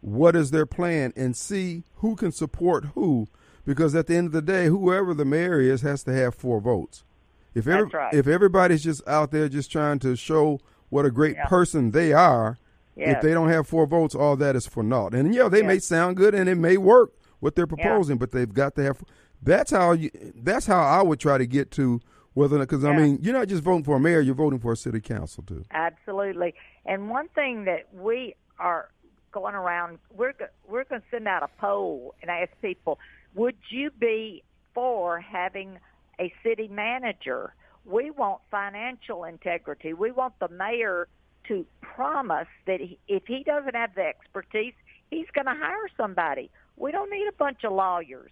[0.00, 3.26] what is their plan and see who can support who.
[3.66, 6.60] Because at the end of the day, whoever the mayor is has to have four
[6.60, 7.02] votes.
[7.54, 8.12] If every, right.
[8.12, 10.60] if everybody's just out there just trying to show
[10.94, 11.46] what a great Yeah.
[11.46, 12.56] person they are,
[12.94, 13.16] Yes.
[13.16, 15.12] if they don't have four votes, all that is for naught.
[15.14, 18.52] And yeah, they may sound good and it may work what they're proposing, but they've
[18.54, 19.02] got to have.
[19.42, 20.10] That's how you.
[20.36, 22.00] That's how I would try to get to
[22.34, 24.76] whether because I mean you're not just voting for a mayor, you're voting for a
[24.76, 25.64] city council too.
[25.72, 26.54] Absolutely.
[26.86, 28.88] And one thing that we are
[29.32, 30.32] going around, we're
[30.68, 32.98] we're going to send out a poll and ask people,
[33.34, 34.42] would you be
[34.74, 35.78] for having
[36.20, 37.52] a city manager?
[37.84, 39.92] We want financial integrity.
[39.92, 41.08] We want the mayor
[41.48, 44.74] to promise that he, if he doesn't have the expertise,
[45.10, 46.50] he's going to hire somebody.
[46.76, 48.30] We don't need a bunch of lawyers.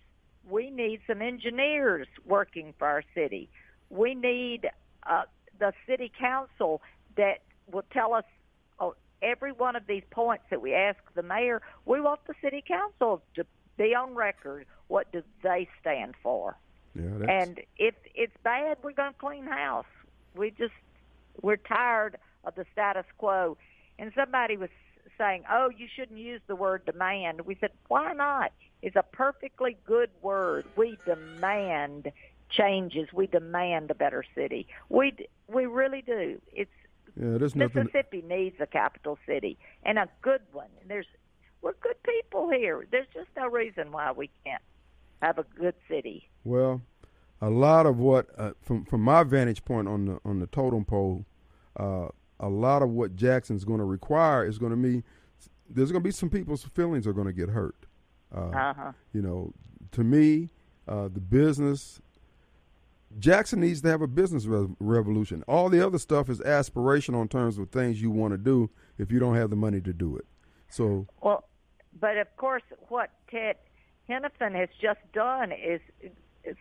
[0.49, 3.49] We need some engineers working for our city.
[3.91, 4.71] We need
[5.07, 5.23] uh,
[5.59, 6.81] the city council
[7.17, 8.25] that will tell us
[8.81, 11.62] oh, every one of these points that we ask the mayor.
[11.85, 13.45] We want the city council to
[13.77, 14.67] be on record.
[14.88, 16.57] What do they stand for?
[16.94, 19.87] Yeah, that's, And if it's bad, we're going to clean house.
[20.35, 20.74] We just
[21.40, 23.57] we're tired of the status quo.
[23.98, 24.70] And somebody was
[25.16, 28.52] saying, "Oh, you shouldn't use the word demand." We said, "Why not?
[28.83, 30.66] It's a perfectly good word.
[30.76, 32.12] We demand
[32.50, 33.09] changes.
[33.12, 34.66] We demand a better city.
[34.88, 36.40] We d- we really do.
[36.52, 36.70] It's
[37.16, 37.85] Yeah, there's nothing.
[37.85, 40.68] Mississippi needs a capital city and a good one.
[40.81, 41.07] And there's
[41.62, 42.87] we're good people here.
[42.90, 44.62] There's just no reason why we can't
[45.23, 46.29] have a good city.
[46.45, 46.83] Well,
[47.41, 50.85] a lot of what, uh, from from my vantage point on the on the totem
[50.85, 51.25] pole,
[51.79, 52.09] uh,
[52.41, 55.03] a lot of what Jackson's going to require is going to be
[55.71, 57.87] there's going to be some people's feelings are going to get hurt.
[58.35, 58.93] Uh, Uh-huh.
[59.15, 59.55] You know,
[59.93, 60.51] to me,
[60.87, 62.01] uh, the business
[63.19, 65.45] Jackson needs to have a business re- revolution.
[65.47, 69.13] All the other stuff is aspirational in terms of things you want to do if
[69.13, 70.25] you don't have the money to do it.
[70.71, 71.45] So, Well,
[72.01, 73.57] but of course, what Ted
[74.09, 75.81] Henifin has just done is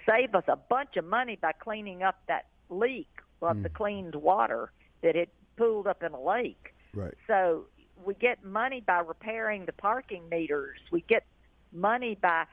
[0.05, 3.09] save us a bunch of money by cleaning up that leak
[3.41, 5.27] of the cleaned water that had
[5.57, 6.73] pooled up in a lake.
[6.93, 7.15] right.
[7.27, 7.65] So
[8.03, 10.77] we get money by repairing the parking meters.
[10.91, 11.25] We get
[11.71, 12.45] money by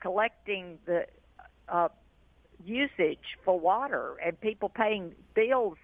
[0.00, 1.06] collecting the
[1.68, 1.88] uh,
[2.64, 5.78] usage for water and people paying bills.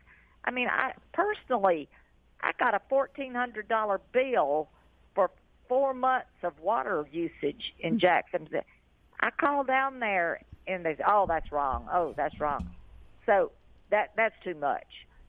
[0.44, 1.88] I mean, I personally,
[2.40, 4.68] I got a fourteen hundred dollar bill
[5.14, 5.30] for
[5.68, 8.48] four months of water usage in Jackson.
[9.20, 11.88] I called down there and they said, "Oh, that's wrong.
[11.92, 12.68] Oh, that's wrong."
[13.26, 13.52] So
[13.90, 14.86] that that's too much.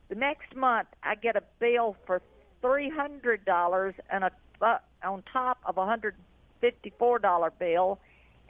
[0.09, 2.21] The next month, I get a bill for
[2.61, 6.15] three hundred dollars and a uh, on top of a hundred
[6.61, 7.99] fifty-four dollar bill,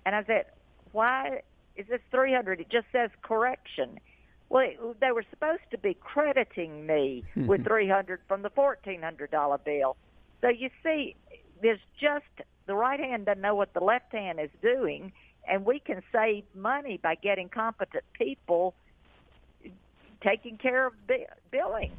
[0.05, 0.45] and I said,
[0.91, 1.41] "Why
[1.75, 2.59] is this three hundred?
[2.59, 3.99] It just says correction."
[4.49, 9.01] Well, it, they were supposed to be crediting me with three hundred from the fourteen
[9.01, 9.97] hundred dollar bill.
[10.41, 11.15] So you see,
[11.63, 12.25] there's just
[12.67, 15.11] the right hand doesn't know what the left hand is doing,
[15.47, 18.75] and we can save money by getting competent people
[20.21, 21.91] taking care of bi- billing.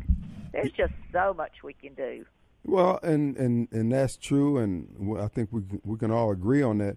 [0.53, 2.25] There's just so much we can do.
[2.65, 6.79] Well, and and and that's true, and I think we we can all agree on
[6.79, 6.97] that.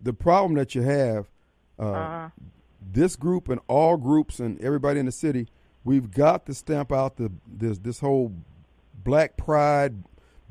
[0.00, 1.26] The problem that you have,
[1.78, 2.28] uh, Uh-huh.
[2.80, 5.46] this group and all groups and everybody in the city,
[5.84, 8.32] we've got to stamp out the this this whole
[9.04, 10.02] black pride,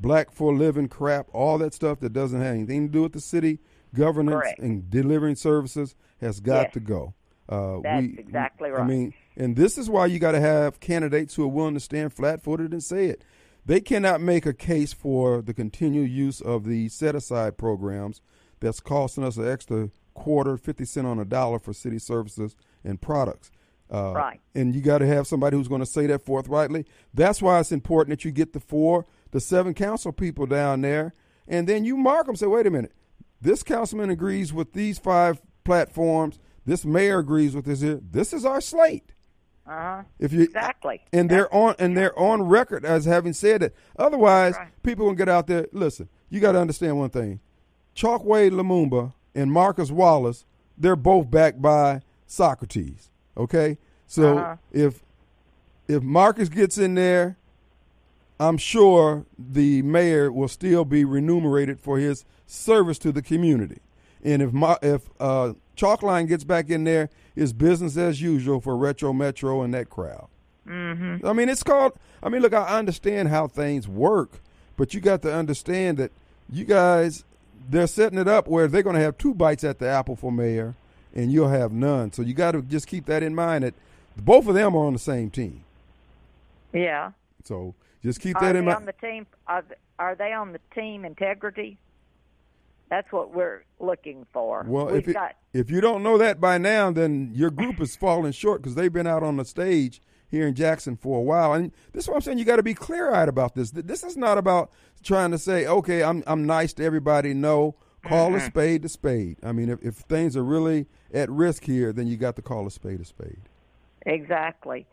[0.02, 3.12] black for a living crap, all that stuff that doesn't have anything to do with
[3.12, 3.60] the city
[3.94, 4.58] governance Correct.
[4.60, 6.72] and delivering services has got Yes.
[6.74, 7.14] to go.
[7.48, 8.82] Uh, That's we- exactly right.
[8.82, 11.80] I mean, and this is why you got to have candidates who are willing to
[11.80, 13.24] stand flat-footed and say it.
[13.64, 18.20] They cannot make a case for the continued use of the set-aside programs
[18.60, 23.00] that's costing us an extra quarter, fifty cent on a dollar for city services and
[23.00, 23.50] products.
[23.92, 24.40] Uh, Right.
[24.54, 26.86] And you got to have somebody who's going to say that forthrightly.
[27.12, 31.12] That's why it's important that you get the four, the seven council people down there,
[31.48, 32.36] and then you mark them.
[32.36, 32.92] Say, wait a minute,
[33.40, 36.38] this councilman agrees with these five platforms.
[36.64, 37.80] This mayor agrees with this.
[37.80, 38.00] Here.
[38.02, 39.12] This is our slate.
[39.66, 40.02] Uh huh.
[40.18, 41.00] If you Exactly.
[41.12, 43.74] and they're on and they're on record as having said it.
[43.98, 44.68] Otherwise, Right.
[44.82, 45.66] people can get out there.
[45.72, 47.40] Listen, you got to understand one thing:
[47.96, 50.44] Chokwe Lumumba and Marcus Wallace,
[50.76, 53.10] they're both backed by Socrates.
[53.36, 54.56] Okay, so Uh-huh.
[54.72, 55.02] if
[55.88, 57.36] if Marcus gets in there,
[58.40, 63.80] I'm sure the mayor will still be remunerated for his service to the community.
[64.24, 68.76] And if Ma- if uh, Chalkline gets back in there, it's business as usual for
[68.76, 70.28] Retro Metro and that crowd.
[70.66, 71.26] Mm-hmm.
[71.26, 71.92] I mean, it's called.
[72.22, 74.40] I mean, look, I understand how things work,
[74.76, 76.12] but you got to understand that
[76.50, 77.24] you guys
[77.68, 80.32] they're setting it up where they're going to have two bites at the apple for
[80.32, 80.74] mayor,
[81.14, 82.12] and you'll have none.
[82.12, 83.74] So you got to just keep that in mind that
[84.16, 85.64] both of them are on the same team.
[86.72, 87.12] Yeah.
[87.44, 88.76] So just keep that they in mind.
[88.76, 89.26] on the team?
[89.46, 89.64] Are,
[89.98, 91.78] are they on the team integrity?
[92.88, 94.64] That's what we're looking for.
[94.68, 97.80] Well, We've if it, got if you don't know that by now, then your group
[97.80, 101.22] is falling short because they've been out on the stage here in Jackson for a
[101.22, 101.54] while.
[101.54, 102.38] And this is what I'm saying.
[102.38, 103.70] You got to be clear eyed about this.
[103.70, 107.32] This is not about trying to say, okay, I'm I'm nice to everybody.
[107.32, 109.38] No, call a spade a spade.
[109.42, 112.66] I mean, if, if things are really at risk here, then you got to call
[112.66, 113.40] a spade a spade.
[114.04, 114.86] exactly,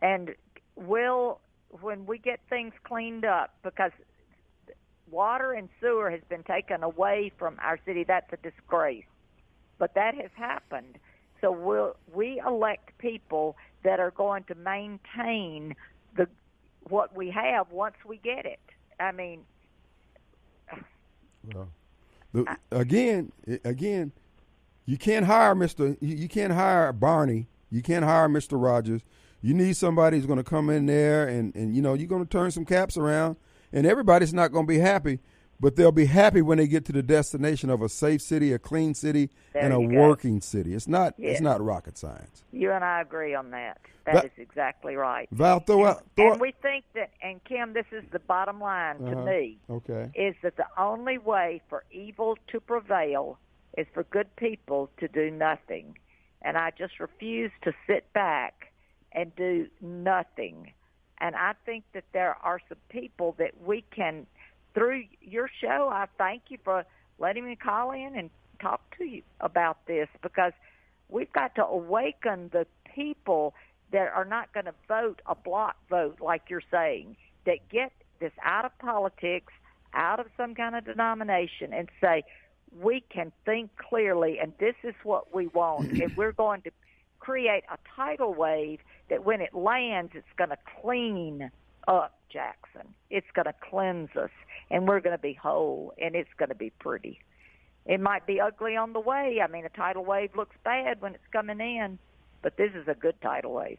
[0.00, 0.34] and
[0.76, 1.40] will
[1.80, 3.92] when we get things cleaned up because
[5.10, 8.04] water and sewer has been taken away from our city.
[8.04, 9.04] That's a disgrace,
[9.78, 10.98] but that has happened.
[11.40, 15.74] So we'll we elect people that are going to maintain
[16.16, 16.26] the
[16.88, 18.60] what we have once we get it.
[19.00, 19.40] I mean,
[21.52, 21.68] Well,
[22.32, 24.12] the, again, i- again,
[24.86, 25.96] you can't hire Mister.
[26.00, 27.46] You you can't hire Barney.
[27.70, 29.02] You can't hire Mister Rogers.
[29.44, 32.24] You need somebody who's going to come in there and and you know you're going
[32.24, 33.36] to turn some caps around,
[33.74, 35.18] and everybody's not going to be happy,
[35.60, 38.58] but they'll be happy when they get to the destination of a safe city, a
[38.58, 40.00] clean city, There and a go.
[40.00, 40.72] working city.
[40.72, 41.12] It's not.
[41.18, 41.32] Yes.
[41.32, 42.42] It's not rocket science.
[42.52, 43.78] you and I agree on that.
[44.06, 45.28] That- That is exactly right.
[45.30, 46.04] Val, throw out.
[46.16, 49.24] Throw And we think that, and Kim, this is the bottom line to Uh-huh.
[49.26, 50.10] me, okay.
[50.14, 53.38] is that the only way for evil to prevail
[53.76, 55.98] is for good people to do nothing.
[56.40, 58.72] And I just refuse to sit back
[59.14, 60.72] and do nothing.
[61.18, 64.26] And I think that there are some people that we can,
[64.74, 66.84] through your show, I thank you for
[67.18, 70.52] letting me call in and talk to you about this because
[71.08, 73.54] we've got to awaken the people
[73.92, 78.32] that are not going to vote a block vote like you're saying, that get this
[78.42, 79.52] out of politics,
[79.92, 82.24] out of some kind of denomination, and say,
[82.80, 86.70] we can think clearly, and this is what we want, and we're going to
[87.24, 91.50] create a tidal wave that when it lands, it's going to clean
[91.88, 92.94] up Jackson.
[93.10, 94.30] It's going to cleanse us,
[94.70, 97.20] and we're going to be whole, and it's going to be pretty.
[97.86, 99.40] It might be ugly on the way.
[99.42, 101.98] I mean, a tidal wave looks bad when it's coming in,
[102.42, 103.78] but this is a good tidal wave.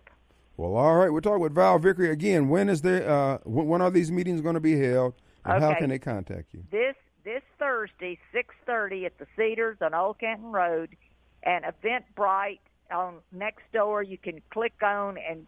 [0.57, 1.11] Well, all right.
[1.11, 2.47] We're talking with Val Vickery again.
[2.47, 3.09] When is there?
[3.09, 5.73] Uh, when are these meetings going to be held, and okay.
[5.73, 6.63] how can they contact you?
[6.71, 10.95] This this Thursday, six thirty at the Cedars on Old Canton Road,
[11.43, 12.59] and Eventbrite
[12.91, 14.03] on next door.
[14.03, 15.45] You can click on and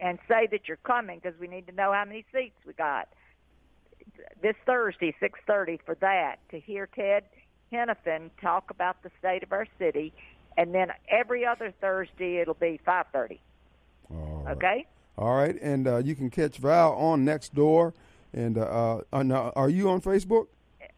[0.00, 3.08] and say that you're coming because we need to know how many seats we got.
[4.42, 7.24] This Thursday, six thirty, for that to hear Ted
[7.72, 10.12] Henifin talk about the state of our city,
[10.56, 13.40] and then every other Thursday it'll be five thirty.
[14.10, 14.56] All right.
[14.56, 14.86] Okay.
[15.16, 17.94] All right, and uh, you can catch Val on Next Door.
[18.32, 20.48] And uh, uh, are you on Facebook?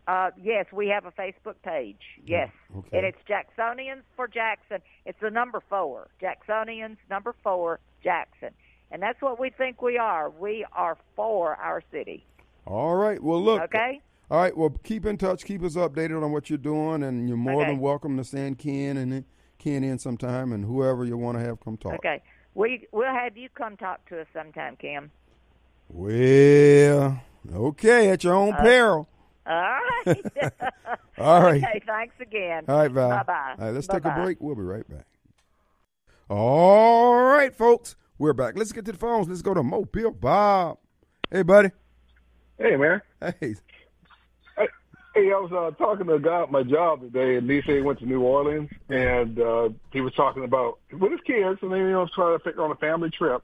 [0.07, 2.01] Uh, yes, we have a Facebook page.
[2.25, 2.99] Yes, okay.
[2.99, 4.79] and it's Jacksonians for Jackson.
[5.05, 8.51] It's the number four, Jacksonians number four Jackson,
[8.93, 10.31] and that's what we think we are.
[10.31, 12.25] We are for our city.
[12.67, 13.21] All right.
[13.23, 13.63] Well, look.
[13.63, 14.01] Okay.
[14.31, 14.57] All right.
[14.57, 15.45] Well, keep in touch.
[15.45, 17.73] Keep us updated on what you're doing, and you're more Okay.
[17.73, 19.25] than welcome to send Ken and
[19.59, 21.95] Ken in sometime, and whoever you want to have come talk.
[21.95, 22.23] Okay.
[22.55, 25.11] We we'll have you come talk to us sometime, Kim.
[25.89, 27.21] Well,
[27.53, 29.09] okay, at your own peril.
[29.47, 30.23] All right.
[31.19, 31.63] All right.
[31.63, 31.83] Okay.
[31.87, 32.65] Thanks again.
[32.69, 33.11] All right, Val.
[33.11, 33.55] Bye bye.
[33.59, 34.41] All right, let's take a break.
[34.41, 35.07] We'll be right back.
[36.29, 38.59] All right, folks, we're back.
[38.59, 39.29] Let's get to the phones.
[39.29, 40.79] Let's go to Mobile Bob.
[41.31, 41.71] Hey, buddy.
[42.59, 43.01] Hey, man.
[43.21, 43.55] Hey.
[45.15, 47.77] Hey, I was uh, talking to a guy at my job today, and he said
[47.77, 51.73] he went to New Orleans, and uh, he was talking about with his kids, and
[51.73, 53.43] they you know trying to figure on a family trip,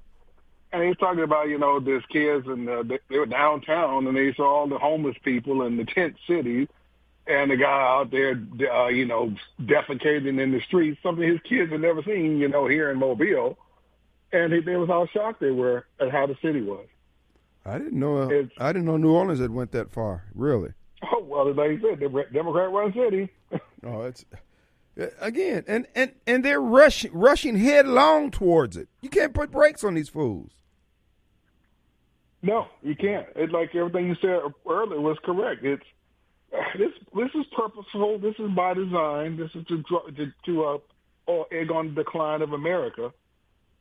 [0.72, 4.06] and he was talking about you know there's kids, and uh, they, they were downtown,
[4.06, 6.68] and they saw all the homeless people in the tent city,
[7.26, 8.40] and the guy out there,
[8.72, 12.66] uh, you know, defecating in the streets, something his kids had never seen, you know,
[12.66, 13.58] here in Mobile,
[14.32, 16.86] and he, they was how shocked they were at how the city was.
[17.64, 18.22] I didn't know.
[18.30, 20.24] It's- I didn't know New Orleans had went that far.
[20.34, 20.72] Really?
[21.12, 23.28] Oh well, like you said, the Democrat-run city.
[23.84, 24.24] Oh, it's
[25.20, 28.88] again, and and and they're rushing rushing headlong towards it.
[29.00, 30.52] You can't put brakes on these fools.
[32.42, 33.26] No, you can't.
[33.36, 35.64] It's like everything you said earlier was correct.
[35.64, 35.82] It's
[36.78, 36.90] this.
[37.14, 38.18] This is purposeful.
[38.18, 39.36] This is by design.
[39.36, 40.78] This is to dr- to, to uh,
[41.26, 43.12] or egg on the decline of America,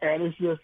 [0.01, 0.61] and it's just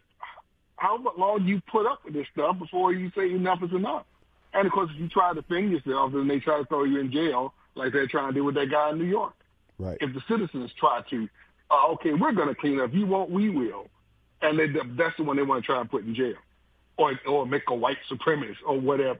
[0.76, 4.06] how long do you put up with this stuff before you say enough is enough?
[4.54, 7.00] And of course, if you try to defend yourself, then they try to throw you
[7.00, 9.34] in jail, like they're trying to do with that guy in New York.
[9.80, 9.98] Right.
[10.00, 11.28] If the citizens try to,
[11.72, 12.94] uh, okay, we're going to clean up.
[12.94, 13.88] You won't, we will,
[14.42, 16.36] and they, that's the one they want to try and put in jail
[16.98, 19.20] or or make a white supremacist or whatever.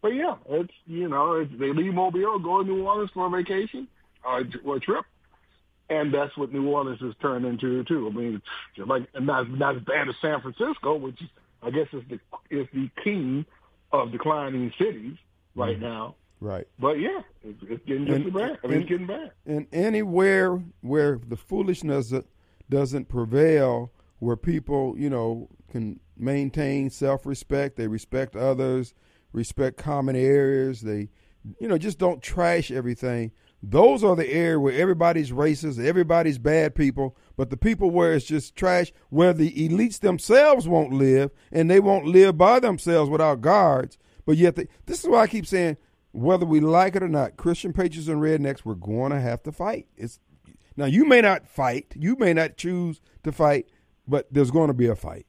[0.00, 3.30] But yeah, it's you know it's, they leave Mobile, go to New Orleans for a
[3.30, 3.88] vacation
[4.26, 5.04] uh, or, or a trip,
[5.88, 8.08] and that's what New Orleans has turned into too.
[8.08, 8.42] I mean,
[8.78, 11.28] like not not as bad as San Francisco, which is,
[11.62, 12.18] I guess is the
[12.50, 13.46] is the king
[13.92, 15.16] of declining cities
[15.54, 15.84] right mm-hmm.
[15.84, 16.14] now.
[16.40, 16.66] Right.
[16.76, 18.58] But yeah, it's, it's getting just And- bad.
[18.64, 19.30] I mean, and- it's getting bad.
[19.46, 22.12] And anywhere where the foolishness
[22.68, 28.94] doesn't prevail, where people, you know, can maintain self-respect, they respect others,
[29.32, 31.08] respect common areas, they,
[31.58, 33.32] you know, just don't trash everything.
[33.64, 38.24] Those are the area where everybody's racist, everybody's bad people, but the people where it's
[38.24, 43.40] just trash, where the elites themselves won't live, and they won't live by themselves without
[43.40, 43.98] guards.
[44.24, 45.78] But yet, they, this is why I keep saying,
[46.12, 49.50] whether we like it or not, Christian patriots and rednecks, we're going to have to
[49.50, 49.88] fight.
[49.96, 50.20] It's
[50.76, 53.66] now you may not fight, you may not choose to fight,
[54.06, 55.26] but there's going to be a fight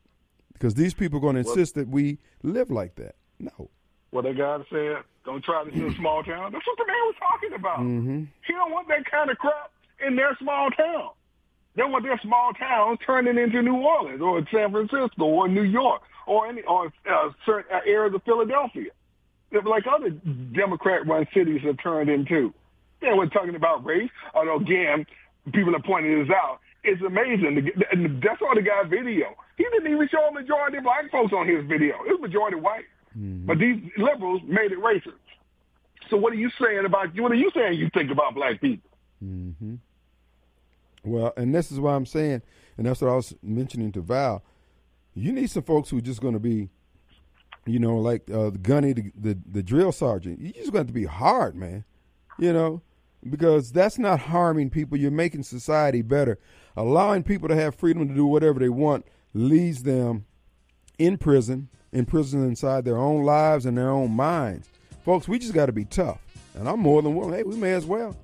[0.53, 3.15] because these people are going to insist that we live like that.
[3.39, 3.69] No,
[4.11, 6.51] What that guy said, don't try this in a small town.
[6.51, 7.80] That's what the man was talking about.
[7.80, 8.24] Mm-hmm.
[8.45, 9.71] He don't want that kind of crap
[10.05, 11.09] in their small town.
[11.76, 16.03] They want their small town turning into New Orleans or San Francisco or New York
[16.28, 18.91] or any or uh, certain areas of Philadelphia.
[19.51, 22.53] Like other Democrat-run cities have turned into.
[23.01, 24.09] They were talking about race.
[24.34, 25.05] Although again,
[25.51, 26.59] people are pointing this out.
[26.84, 27.71] It's amazing.
[27.91, 29.36] And that's all the guy's video.
[29.57, 31.95] He didn't even show a majority of black folks on his video.
[32.05, 32.86] It was majority white.
[33.15, 35.13] But these liberals made it racist.
[36.09, 37.23] So what are you saying about you?
[37.23, 38.89] what are you saying you think about black people?
[39.23, 39.75] Mm-hmm.
[41.03, 42.41] Well, and this is why I'm saying,
[42.77, 44.43] and that's what I was mentioning to Val.
[45.13, 46.69] You need some folks who are just going to be
[47.65, 50.39] you know, like uh, the gunny, the, the the drill sergeant.
[50.39, 51.86] You just got to be hard, man.
[52.38, 52.81] You know,
[53.29, 54.97] because that's not harming people.
[54.97, 56.39] You're making society better.
[56.76, 60.26] Allowing people to have freedom to do whatever they want leaves them
[60.97, 64.69] in prison, in prison inside their own lives and their own minds.
[65.03, 66.19] Folks, we just got to be tough.
[66.55, 67.34] And I'm more than willing.
[67.34, 68.15] Hey, we may as well.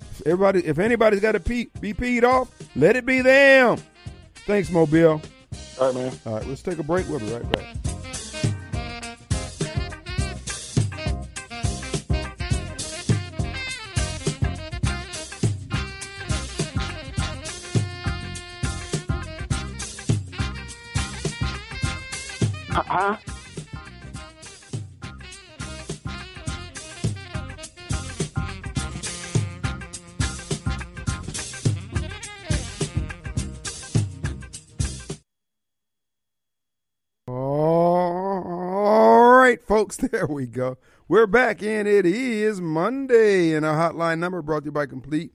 [0.00, 3.78] If everybody, if anybody's got to pee, be peed off, let it be them.
[4.46, 5.20] Thanks, Mobile.
[5.80, 6.12] All right, man.
[6.26, 7.08] All right, let's take a break.
[7.08, 7.85] We'll be right back.
[39.76, 40.78] Folks, there we go.
[41.06, 45.34] We're back, and it is Monday, and our hotline number brought to you by Complete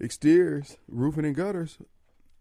[0.00, 1.78] Exteriors, Roofing and Gutters.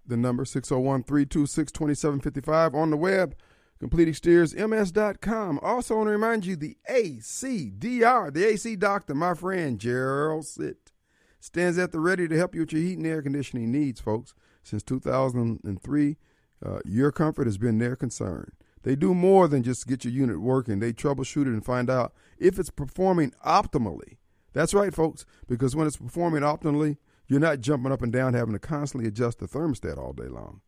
[0.03, 3.35] The number 601 326 2755 on the web,
[3.83, 5.59] CompleteExteriorsMS.com.
[5.61, 10.91] Also, want to remind you the ACDR, the AC doctor, my friend Gerald Sitt,
[11.39, 14.33] stands at the ready to help you with your heat and air conditioning needs, folks.
[14.63, 16.17] Since 2003,
[16.65, 18.53] uh, your comfort has been their concern.
[18.83, 20.79] They do more than just get your unit working.
[20.79, 24.17] They troubleshoot it and find out if it's performing optimally.
[24.53, 28.53] That's right, folks, because when it's performing optimally, you're not jumping up and down having
[28.53, 30.61] to constantly adjust the thermostat all day long.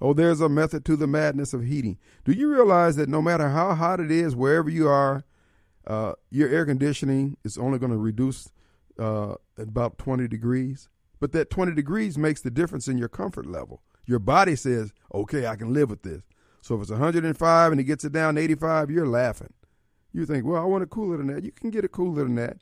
[0.00, 1.98] Oh, there's a method to the madness of heating.
[2.24, 5.24] Do you realize that no matter how hot it is, wherever you are,
[5.86, 8.50] uh, your air conditioning is only going to reduce
[8.98, 10.88] uh, about 20 degrees?
[11.20, 13.82] But that 20 degrees makes the difference in your comfort level.
[14.06, 16.22] Your body says, okay, I can live with this.
[16.62, 19.52] So if it's 105 and it gets it down to 85, you're laughing.
[20.12, 21.44] You think, well, I want it cooler than that.
[21.44, 22.58] You can get it cooler than that.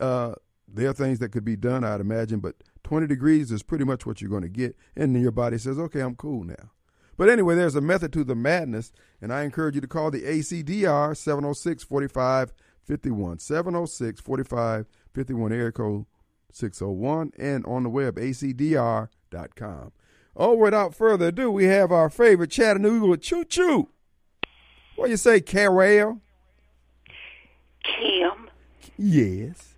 [0.00, 0.34] Uh,
[0.66, 4.04] there are things that could be done, I'd imagine, but 20 degrees is pretty much
[4.04, 4.76] what you're going to get.
[4.96, 6.72] And then your body says, okay, I'm cool now.
[7.16, 10.22] But anyway, there's a method to the madness, and I encourage you to call the
[10.22, 13.38] ACDR 706 4551.
[13.40, 16.06] 706 4551, area code
[16.52, 19.92] 601, and on the web, acdr.com.
[20.40, 23.88] Oh, without further ado, we have our favorite Chattanooga Choo Choo.
[24.94, 26.20] What do you say, Carol?
[27.82, 28.48] Kim,
[28.96, 29.74] Yes.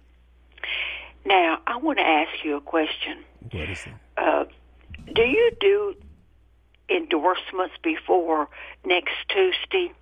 [1.24, 3.18] now I want to ask you a question.
[3.52, 3.92] What is it?
[4.18, 4.44] Uh,
[5.14, 5.94] do you do
[6.90, 8.48] endorsements before
[8.84, 9.92] next Tuesday?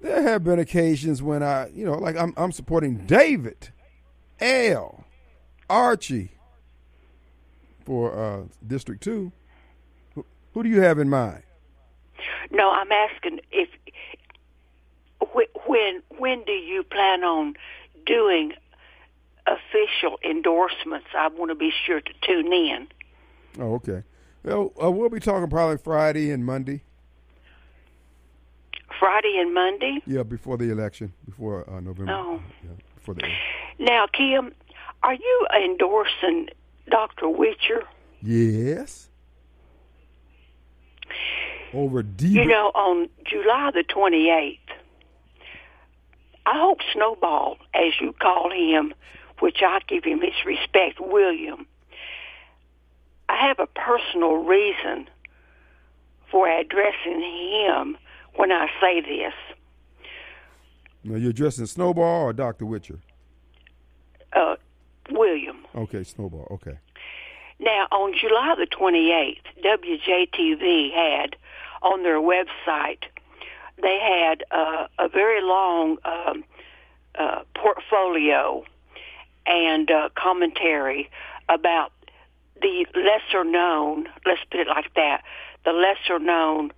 [0.00, 3.68] There have been occasions when I, you know, like I'm, I'm supporting David,
[4.40, 5.04] L,
[5.68, 6.30] Archie
[7.90, 9.32] for uh, District 2.
[10.14, 10.24] Who,
[10.54, 11.42] who do you have in mind?
[12.52, 13.68] No, I'm asking if
[15.66, 17.54] when when do you plan on
[18.06, 18.52] doing
[19.44, 21.08] official endorsements?
[21.18, 22.86] I want to be sure to tune in.
[23.58, 24.04] Oh, okay.
[24.44, 26.84] Well, uh, we'll be talking probably Friday and Monday.
[29.00, 29.98] Friday and Monday.
[30.06, 32.12] Yeah, before the election, before uh, November.
[32.12, 32.40] Oh.
[32.62, 33.22] Yeah, before the.
[33.80, 34.54] Now, Kim,
[35.02, 36.50] are you endorsing
[36.90, 37.28] Dr.
[37.28, 37.84] Witcher?
[38.22, 39.08] Yes.
[41.72, 42.32] Over deep.
[42.32, 44.58] You know, on July the 28th,
[46.46, 48.92] I hope Snowball, as you call him,
[49.38, 51.66] which I give him his respect, William,
[53.28, 55.08] I have a personal reason
[56.30, 57.96] for addressing him
[58.34, 59.32] when I say this.
[61.04, 62.66] Now you're addressing Snowball or Dr.
[62.66, 62.98] Witcher?
[64.32, 64.56] Uh,
[65.10, 65.64] William.
[65.74, 66.46] Okay, Snowball.
[66.50, 66.78] Okay.
[67.58, 71.36] Now, on July the 28th, WJTV had
[71.82, 73.04] on their website,
[73.82, 76.44] they had uh, a very long um,
[77.18, 78.64] uh, portfolio
[79.46, 81.10] and uh, commentary
[81.48, 81.92] about
[82.60, 85.22] the lesser known, let's put it like that,
[85.64, 86.72] the lesser known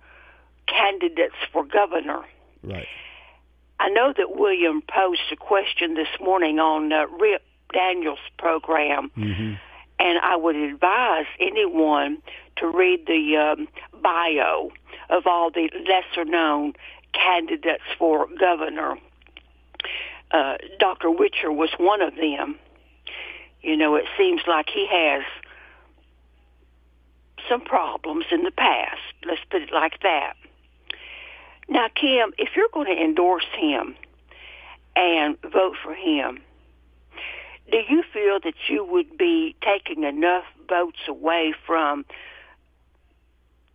[0.67, 2.21] candidates for governor.
[2.63, 2.87] Right.
[3.79, 7.43] I know that William posed a question this morning on uh, Rip
[7.73, 9.53] Daniels' program, Mm-hmm.
[9.99, 12.21] and I would advise anyone
[12.57, 13.67] to read the um,
[14.01, 14.71] bio
[15.09, 16.73] of all the lesser known
[17.13, 18.97] candidates for governor.
[20.31, 21.11] Uh, Dr.
[21.11, 22.55] Witcher was one of them.
[23.61, 25.23] You know, it seems like he has
[27.49, 28.99] some problems in the past.
[29.25, 30.33] Let's put it like that.
[31.69, 33.95] Now, Kim, if you're going to endorse him
[34.95, 36.39] and vote for him,
[37.71, 42.05] do you feel that you would be taking enough votes away from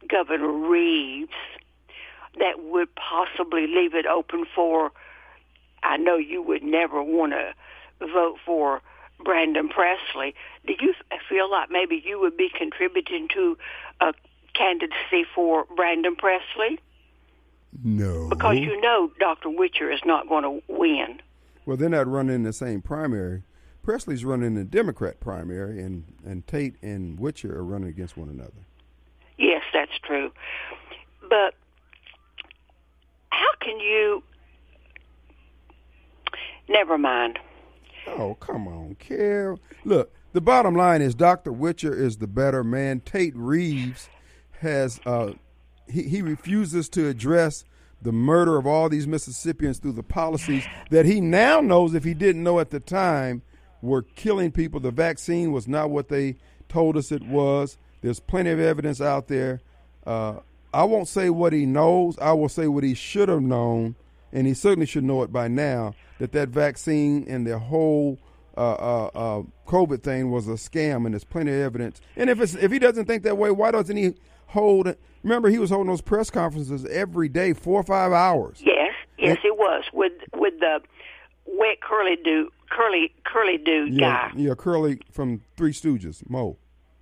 [0.06, 1.32] Governor Reeves,
[2.38, 4.92] that would possibly leave it open for.
[5.82, 7.54] I know you would never want to
[8.00, 8.80] vote for
[9.24, 10.34] Brandon Presley.
[10.66, 10.94] Do you
[11.28, 13.58] feel like maybe you would be contributing to
[14.00, 14.12] a
[14.54, 16.78] candidacy for Brandon Presley?
[17.82, 18.28] No.
[18.28, 19.50] Because you know Dr.
[19.50, 21.20] Witcher is not going to win.
[21.66, 23.42] Well, they're not running in the same primary.
[23.88, 28.28] Presley's running in the Democrat primary, and, and Tate and Witcher are running against one
[28.28, 28.66] another.
[29.38, 30.30] Yes, that's true.
[31.22, 31.54] But
[33.30, 34.22] how can you?
[36.68, 37.38] Never mind.
[38.08, 39.58] Oh, come on, Carol.
[39.86, 41.50] Look, the bottom line is Dr.
[41.50, 43.00] Witcher is the better man.
[43.00, 44.10] Tate Reeves
[44.60, 45.32] has uh,
[45.90, 47.64] he, he refuses to address
[48.02, 52.12] the murder of all these Mississippians through the policies that he now knows, if he
[52.12, 53.40] didn't know at the time,
[53.82, 54.80] were killing people.
[54.80, 56.36] The vaccine was not what they
[56.68, 57.76] told us it was.
[58.00, 59.60] There's plenty of evidence out there.
[60.06, 60.36] Uh,
[60.72, 62.18] I won't say what he knows.
[62.18, 63.96] I will say what he should have known,
[64.32, 65.94] and he certainly should know it by now.
[66.18, 68.18] That that vaccine and the whole
[68.56, 72.00] uh, uh, uh, COVID thing was a scam, and there's plenty of evidence.
[72.16, 74.14] And if it's if he doesn't think that way, why doesn't he
[74.46, 74.94] hold?
[75.22, 78.60] Remember, he was holding those press conferences every day, four or five hours.
[78.64, 80.80] Yes, yes, it was with with the
[81.46, 84.32] wet curly do curly curly dude Yeah, guy.
[84.36, 86.56] yeah, Curly from Three Stooges, Mo,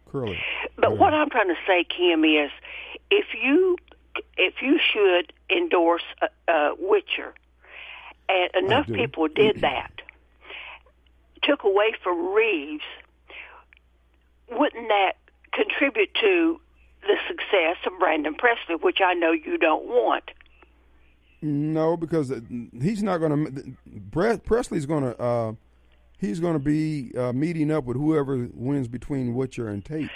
[0.06, 0.38] Curly.
[0.76, 2.50] But what I'm trying to say, Kim, is
[3.10, 3.76] if you
[4.36, 7.34] if you should endorse uh, uh, Witcher,
[8.28, 9.90] and enough people did that,
[11.42, 12.84] took away from Reeves,
[14.50, 15.12] wouldn't that
[15.52, 16.60] contribute to
[17.02, 20.30] the success of Brandon Presley, which I know you don't want?
[21.42, 22.32] No, because
[22.80, 23.76] he's not going
[24.12, 24.38] to.
[24.38, 25.20] Presley's going to.
[25.20, 25.52] Uh,
[26.18, 30.10] he's going to be uh, meeting up with whoever wins between Witcher and Tate.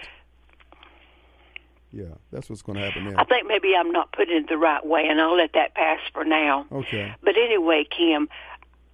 [1.93, 4.85] Yeah, that's what's going to happen I think maybe I'm not putting it the right
[4.85, 6.67] way, and I'll let that pass for now.
[6.71, 7.13] Okay.
[7.23, 8.29] But anyway, Kim,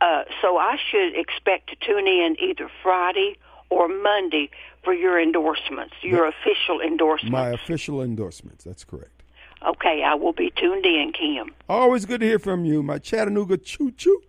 [0.01, 3.37] uh, so I should expect to tune in either Friday
[3.68, 4.51] or Monday
[4.83, 7.33] for your endorsements, your official endorsements.
[7.33, 8.64] My official endorsements.
[8.64, 9.15] That's correct.
[9.64, 11.54] Okay, I will be tuned in, Kim.
[11.68, 14.22] Always good to hear from you, my Chattanooga choo choo.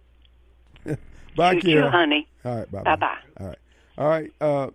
[1.36, 2.28] bye, Choo-choo, honey.
[2.45, 3.17] All right, bye Bye-bye.
[3.39, 3.57] All right,
[3.97, 4.32] all right.
[4.39, 4.67] Uh,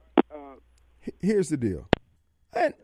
[1.07, 1.89] h- here's the deal.
[2.55, 2.75] And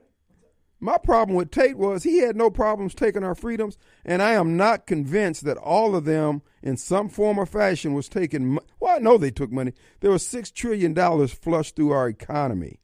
[0.80, 4.56] my problem with Tate was he had no problems taking our freedoms, and I am
[4.56, 8.54] not convinced that all of them, in some form or fashion, was taking.
[8.54, 9.72] Mo- well, I know they took money.
[10.00, 12.80] There was six trillion dollars flushed through our economy,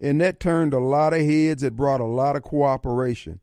[0.00, 1.62] and that turned a lot of heads.
[1.62, 3.40] It brought a lot of cooperation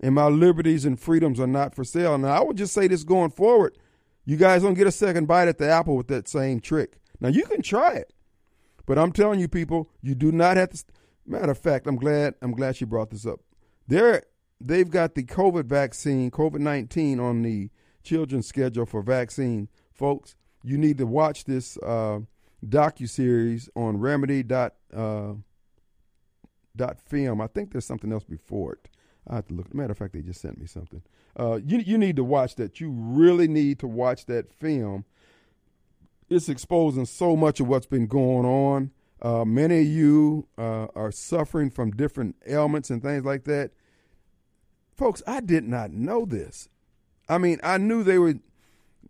[0.00, 2.18] and my liberties and freedoms are not for sale.
[2.18, 3.76] Now, I would just say this going forward.
[4.24, 6.98] You guys don't get a second bite at the apple with that same trick.
[7.20, 8.12] Now, you can try it,
[8.86, 10.84] but I'm telling you, people, you do not have to.
[11.26, 13.40] Matter of fact, I'm glad I'm glad she brought this up.
[13.88, 14.22] They're
[14.60, 17.70] they've got the COVID vaccine, COVID nineteen, on the
[18.02, 20.36] children's schedule for vaccine, folks.
[20.62, 22.20] You need to watch this uh,
[22.66, 25.32] docu series on Remedy dot uh,
[26.76, 27.40] dot film.
[27.40, 28.88] I think there's something else before it.
[29.28, 29.72] I have to look.
[29.74, 31.02] Matter of fact, they just sent me something.
[31.38, 32.80] Uh, you you need to watch that.
[32.80, 35.04] You really need to watch that film.
[36.28, 38.90] It's exposing so much of what's been going on.
[39.22, 43.70] Uh, many of you uh, are suffering from different ailments and things like that.
[44.94, 46.68] Folks, I did not know this.
[47.28, 48.34] I mean, I knew they were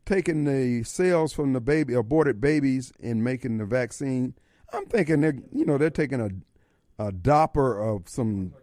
[0.07, 4.35] taking the cells from the baby aborted babies and making the vaccine.
[4.73, 6.31] I'm thinking they're you know they're taking a
[7.05, 8.55] a dopper of some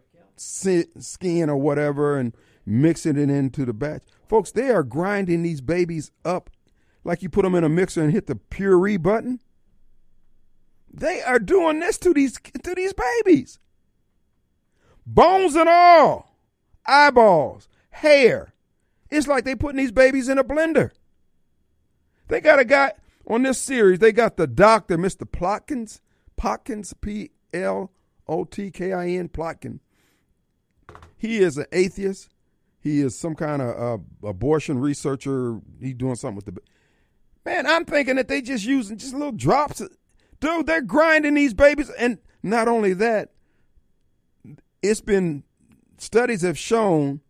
[0.42, 2.34] skin or whatever and
[2.66, 4.02] mixing it into the batch.
[4.28, 6.50] Folks, they are grinding these babies up
[7.04, 9.40] like you put them in a mixer and hit the puree button.
[10.92, 13.58] They are doing this to these to these babies.
[15.06, 16.36] Bones and all,
[16.86, 18.52] eyeballs, hair.
[19.10, 20.90] It's like they putting these babies in a blender.
[22.28, 22.92] They got a guy
[23.26, 23.98] on this series.
[23.98, 25.28] They got the doctor, Mr.
[25.28, 26.00] Plotkins,
[26.40, 27.90] Plotkins, P L
[28.28, 29.80] O T K I N, Plotkin.
[31.22, 32.30] He is an atheist.
[32.80, 35.60] He is some kind of uh, abortion researcher.
[35.80, 36.60] He doing something with the
[37.44, 37.64] man.
[37.64, 39.80] I'm thinking that they just using just little drops.
[40.40, 43.30] Dude, they're grinding these babies, and not only that,
[44.82, 45.44] it's been
[45.96, 47.20] studies have shown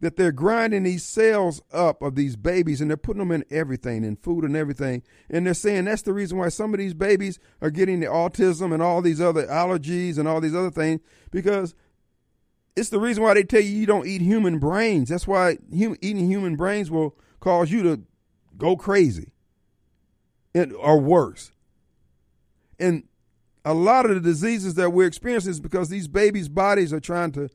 [0.00, 4.04] that they're grinding these cells up of these babies and they're putting them in everything,
[4.04, 5.02] in food and everything.
[5.28, 8.72] And they're saying that's the reason why some of these babies are getting the autism
[8.72, 11.00] and all these other allergies and all these other things
[11.32, 11.74] because
[12.76, 15.08] it's the reason why they tell you you don't eat human brains.
[15.08, 18.02] That's why eating human brains will cause you to
[18.56, 19.32] go crazy
[20.54, 21.52] and, or worse.
[22.78, 23.04] And
[23.64, 27.32] a lot of the diseases that we're experiencing is because these babies' bodies are trying
[27.32, 27.48] to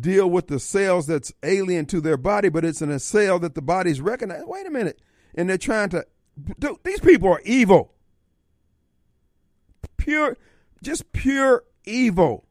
[0.00, 3.54] deal with the cells that's alien to their body, but it's in a cell that
[3.54, 4.46] the body's recognized.
[4.46, 5.00] Wait a minute.
[5.34, 6.04] And they're trying to
[6.58, 7.92] dude, these people are evil.
[9.96, 10.36] Pure
[10.82, 12.46] just pure evil.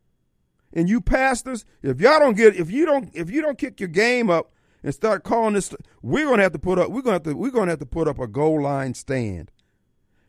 [0.73, 3.89] And you pastors, if y'all don't get if you don't if you don't kick your
[3.89, 4.51] game up
[4.83, 7.51] and start calling this we're gonna have to put up we're gonna have to we're
[7.51, 9.51] gonna have to put up a goal line stand.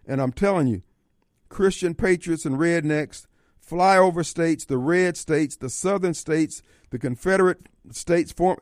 [0.07, 0.83] And I'm telling you,
[1.49, 3.27] Christian patriots and rednecks,
[3.67, 8.59] flyover states, the red states, the southern states, the Confederate states form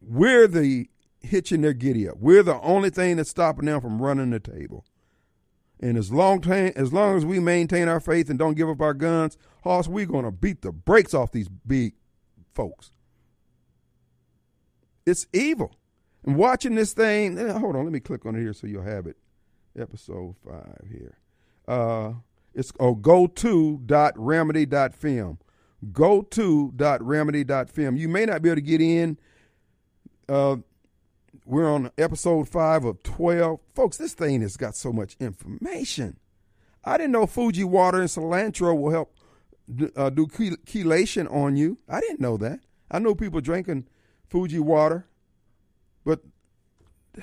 [0.00, 0.88] we're the
[1.20, 2.16] hitching their giddy up.
[2.18, 4.84] We're the only thing that's stopping them from running the table.
[5.82, 8.94] And as long as long as we maintain our faith and don't give up our
[8.94, 11.94] guns, Hoss, we're going to beat the brakes off these big
[12.54, 12.92] folks.
[15.04, 15.74] It's evil.
[16.24, 18.84] And watching this thing, eh, hold on, let me click on it here so you'll
[18.84, 19.16] have it.
[19.76, 21.18] Episode five here.
[21.66, 22.12] Uh,
[22.54, 25.38] it's oh go to dot remedy dot film.
[25.92, 27.96] Go to dot remedy dot film.
[27.96, 29.18] You may not be able to get in.
[30.28, 30.56] Uh,
[31.44, 33.60] we're on episode five of 12.
[33.74, 36.18] Folks, this thing has got so much information.
[36.84, 39.16] I didn't know Fuji water and cilantro will help
[39.96, 41.78] uh, do chelation on you.
[41.88, 42.60] I didn't know that.
[42.90, 43.86] I know people drinking
[44.28, 45.06] Fuji water,
[46.04, 46.20] but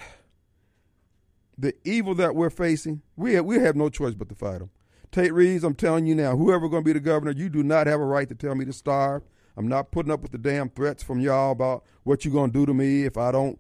[1.58, 4.70] the evil that we're facing, we have, we have no choice but to fight them.
[5.12, 7.88] Tate Reeves, I'm telling you now, whoever going to be the governor, you do not
[7.88, 9.24] have a right to tell me to starve.
[9.58, 12.60] I'm not putting up with the damn threats from y'all about what you're going to
[12.60, 13.60] do to me if I don't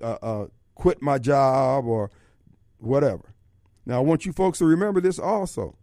[0.00, 2.10] uh, uh, quit my job or
[2.78, 3.34] whatever.
[3.86, 5.76] Now, I want you folks to remember this also.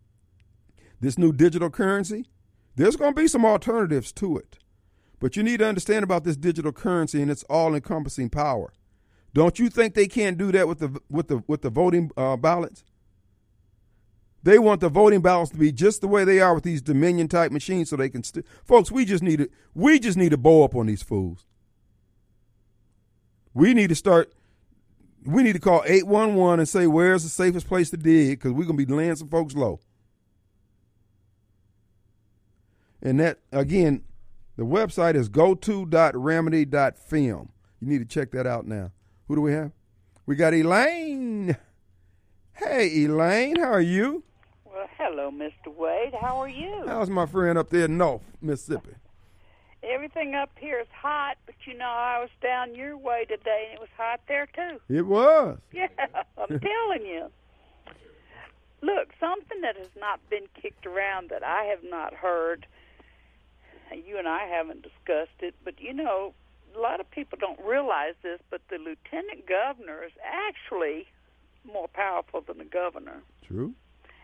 [0.99, 2.25] This new digital currency,
[2.75, 4.57] there's going to be some alternatives to it.
[5.19, 8.73] But you need to understand about this digital currency and its all-encompassing power.
[9.33, 12.37] Don't you think they can't do that with the with the with the voting uh,
[12.37, 12.83] ballots?
[14.41, 17.27] They want the voting ballots to be just the way they are with these Dominion
[17.27, 18.23] type machines, so they can.
[18.63, 21.45] Folks, we just need to we just need to bow up on these fools.
[23.57, 24.31] We need to start.
[25.25, 28.37] We need to call eight one one and say where's the safest place to dig
[28.37, 29.79] because we're gonna be laying some folks low.
[33.01, 34.03] And that again,
[34.57, 37.49] the website is goto.remedy.film.
[37.81, 38.91] You need to check that out now.
[39.27, 39.71] Who do we have?
[40.27, 41.57] We got Elaine.
[42.53, 44.23] Hey, Elaine, how are you?
[44.65, 45.75] Well, hello, Mr.
[45.75, 46.13] Wade.
[46.21, 46.83] How are you?
[46.85, 48.91] How's my friend up there in North Mississippi?
[49.83, 53.73] Everything up here is hot, but you know, I was down your way today and
[53.75, 54.79] it was hot there too.
[54.89, 55.57] It was.
[55.73, 55.87] Yeah,
[56.37, 57.27] I'm telling you.
[58.81, 62.67] Look, something that has not been kicked around that I have not heard,
[63.91, 66.33] you and I haven't discussed it, but you know,
[66.75, 71.07] a lot of people don't realize this, but the lieutenant governor is actually
[71.65, 73.23] more powerful than the governor.
[73.47, 73.73] True.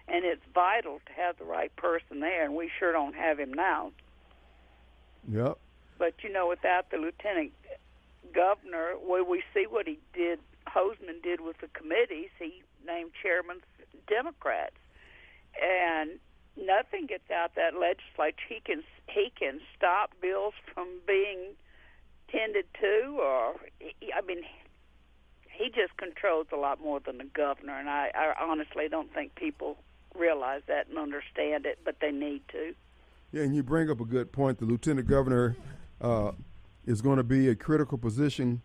[0.07, 3.53] And it's vital to have the right person there, and we sure don't have him
[3.53, 3.91] now.
[5.29, 5.57] Yep.
[5.97, 7.51] But you know, without the lieutenant
[8.33, 13.61] governor, where we see what he did, Hosemann did with the committees, he named chairmen
[14.07, 14.75] Democrats,
[15.61, 16.19] and
[16.57, 18.45] nothing gets out that legislature.
[18.49, 21.55] He can he can stop bills from being
[22.29, 23.55] tended to, or
[24.15, 24.43] I mean,
[25.49, 29.35] he just controls a lot more than the governor, and I, I honestly don't think
[29.35, 29.77] people
[30.15, 32.73] realize that and understand it, but they need to.
[33.33, 34.59] Yeah, and you bring up a good point.
[34.59, 35.57] The lieutenant governor
[35.99, 36.33] uh,
[36.85, 38.61] is going to be a critical position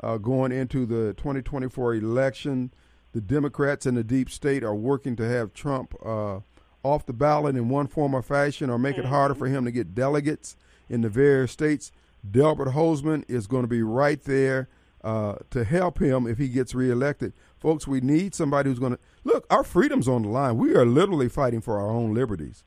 [0.00, 2.72] uh, going into the 2024 election.
[3.14, 6.38] The Democrats in the deep state are working to have Trump uh,
[6.84, 9.06] off the ballot in one form or fashion or make mm-hmm.
[9.06, 10.56] it harder for him to get delegates
[10.88, 11.90] in the various states.
[12.28, 14.68] Delbert Hosemann is going to be right there
[15.02, 17.32] uh, to help him if he gets reelected.
[17.58, 19.48] Folks, we need somebody who's going to look.
[19.50, 20.58] Our freedom's on the line.
[20.58, 22.62] We are literally fighting for our own liberties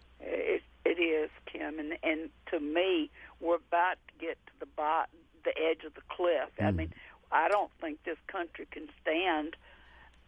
[1.66, 3.10] and and to me,
[3.40, 5.10] we're about to get to the bot,
[5.44, 6.50] the edge of the cliff.
[6.60, 6.66] Mm.
[6.66, 6.94] I mean,
[7.32, 9.56] I don't think this country can stand,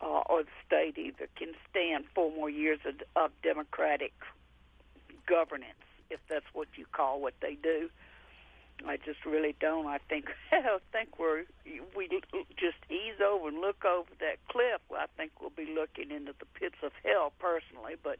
[0.01, 4.13] uh, or the state either can stand four more years of, of democratic
[5.27, 7.89] governance, if that's what you call what they do.
[8.85, 9.87] I just really don't.
[9.87, 11.45] I think I think we're
[11.95, 12.07] we
[12.57, 14.81] just ease over and look over that cliff.
[14.91, 18.19] I think we'll be looking into the pits of hell personally, but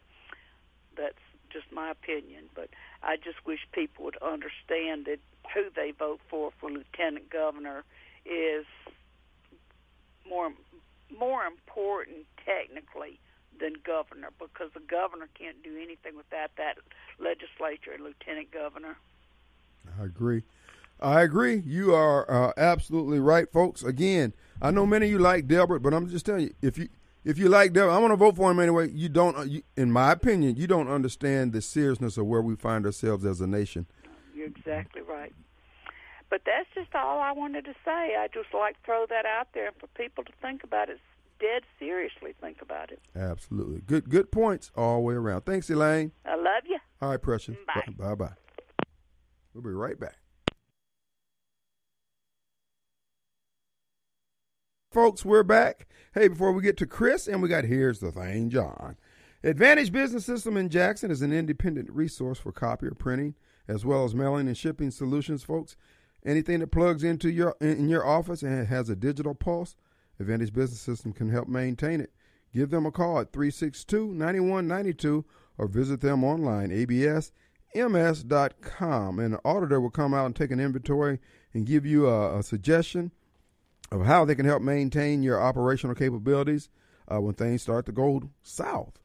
[0.95, 2.70] that's just my opinion, but
[3.04, 5.20] I just wish people would understand that
[5.54, 7.84] who they vote for for lieutenant governor
[8.26, 8.66] is
[10.28, 10.52] more
[11.18, 13.20] more important technically
[13.60, 16.78] than governor because the governor can't do anything without that
[17.20, 18.98] legislature and lieutenant governor.
[20.00, 20.43] I agree.
[21.00, 21.62] I agree.
[21.66, 23.84] You are uh, absolutely right, folks.
[23.84, 26.89] Again, I know many of you like Delbert, but I'm just telling you, if you
[27.28, 28.89] if you like Devin, I want to vote for him anyway.
[28.89, 32.55] You don't, uh, you, in my opinion, you don't understand the seriousness of where we
[32.55, 33.86] find ourselves as a nation.
[34.34, 35.34] You're exactly right.
[36.30, 38.15] But that's just all I wanted to say.
[38.15, 40.99] I just like throw that out there for people to think about it,
[41.39, 43.01] dead seriously think about it.
[43.13, 43.82] Absolutely.
[43.82, 45.41] Good good points all the way around.
[45.41, 46.13] Thanks, Elaine.
[46.25, 46.80] I love you.
[47.01, 47.57] All right, Precious.
[47.67, 47.93] Bye.
[47.97, 48.34] Bye bye.
[49.53, 50.15] We'll be right back.
[54.90, 55.86] Folks, we're back.
[56.14, 58.96] Hey, before we get to Chris, and we got Here's the Thing, John.
[59.44, 63.36] Advantage Business System in Jackson is an independent resource for copy or printing,
[63.68, 65.76] as well as mailing and shipping solutions, folks.
[66.26, 69.76] Anything that plugs into your in your office and has a digital pulse,
[70.22, 72.14] Advantage Business System can help maintain it.
[72.54, 75.26] Give them a call at 362-9192
[75.58, 77.34] or visit them online, absms.com.
[79.20, 81.20] And an auditor will come out and take an inventory
[81.54, 83.12] and give you a, a suggestion
[83.92, 86.70] of how they can help maintain your operational capabilities
[87.12, 89.00] uh, when things start to go south.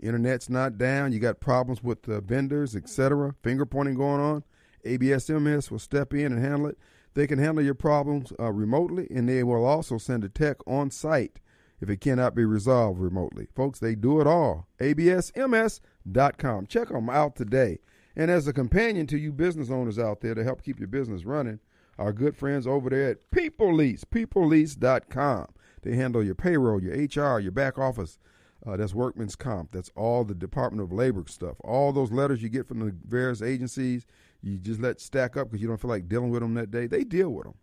[0.00, 4.44] Internet's not down, you got problems with uh, vendors, etc., finger pointing going on.
[4.84, 6.78] ABSMS will step in and handle it.
[7.14, 10.90] They can handle your problems uh, remotely, and they will also send a tech on
[10.90, 11.40] site
[11.80, 13.46] if it cannot be resolved remotely.
[13.54, 14.66] Folks, they do it all.
[14.80, 16.66] ABSMS.com.
[16.66, 17.78] Check them out today.
[18.16, 21.24] And as a companion to you business owners out there to help keep your business
[21.24, 21.60] running,
[21.98, 25.46] our good friends over there at People Lease, peoplelease.com.
[25.82, 28.18] They handle your payroll, your HR, your back office.
[28.66, 29.72] Uh, that's workman's comp.
[29.72, 31.56] That's all the Department of Labor stuff.
[31.62, 34.06] All those letters you get from the various agencies,
[34.42, 36.86] you just let stack up because you don't feel like dealing with them that day.
[36.86, 37.54] They deal with them.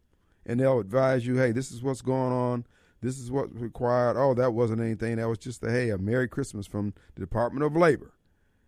[0.45, 2.65] And they'll advise you, hey, this is what's going on.
[3.01, 4.15] This is what's required.
[4.15, 5.15] Oh, that wasn't anything.
[5.15, 8.13] That was just a, hey, a Merry Christmas from the Department of Labor.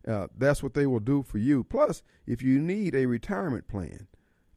[0.07, 1.63] Uh, that's what they will do for you.
[1.63, 4.07] Plus, if you need a retirement plan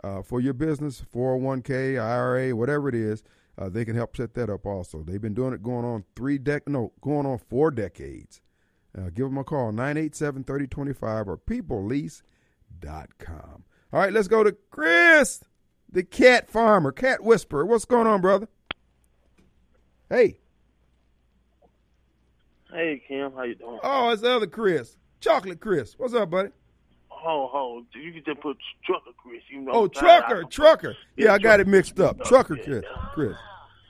[0.07, 3.25] uh, for your business, 401k, IRA, whatever it is,
[3.59, 5.03] uh, they can help set that up also.
[5.03, 8.41] They've been doing it going on three dec no, going on four decades.
[8.97, 13.65] Uh, give them a call, 987-3025 or peoplelease.com.
[13.93, 15.45] All right, let's go to Chris,
[15.91, 17.67] the cat farmer, cat whisperer.
[17.67, 18.49] What's going on, brother?
[20.09, 20.39] Hey.
[22.71, 23.79] Hey Kim, how you doing?
[23.83, 24.97] Oh, it's the other Chris.
[25.21, 25.95] Chocolate Chris.
[25.99, 26.51] What's up, buddy?
[27.27, 29.43] Ho ho, you can just put trucker Chris.
[29.49, 29.72] You know.
[29.72, 30.20] Oh, what I'm saying?
[30.22, 30.97] trucker, I- trucker.
[31.16, 32.18] Yeah, I got it mixed up.
[32.20, 32.85] Oh, trucker Chris.
[33.14, 33.37] Chris.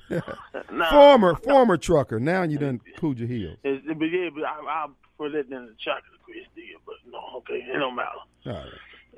[0.70, 2.20] Nah, Former, former trucker.
[2.20, 3.58] Now you done cooled your heels.
[3.64, 6.78] it's- But yeah, but I, I prefer that than the chocolate Chris deal.
[6.86, 8.10] But no, okay, it don't matter.
[8.46, 8.72] All right.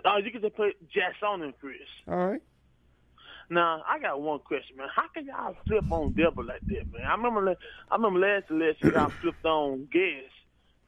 [0.07, 1.77] Oh, you can just put Jackson and Chris.
[2.09, 2.41] All right.
[3.51, 4.89] Now I got one question, man.
[4.95, 7.03] How can y'all flip on Deborah like that, man?
[7.07, 7.55] I remember,
[7.91, 10.23] I remember last election y'all flipped on Gas.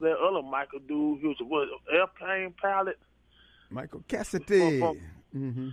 [0.01, 2.99] That other Michael dude, he was a what, airplane pilot.
[3.71, 4.81] Michael Cassidy.
[5.35, 5.69] Mm-hmm.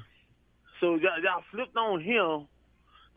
[0.80, 2.48] So y'all, y'all flipped on him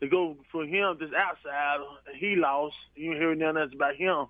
[0.01, 1.77] to go for him, this outside,
[2.07, 2.75] and he lost.
[2.95, 4.25] You hear nothing else about him.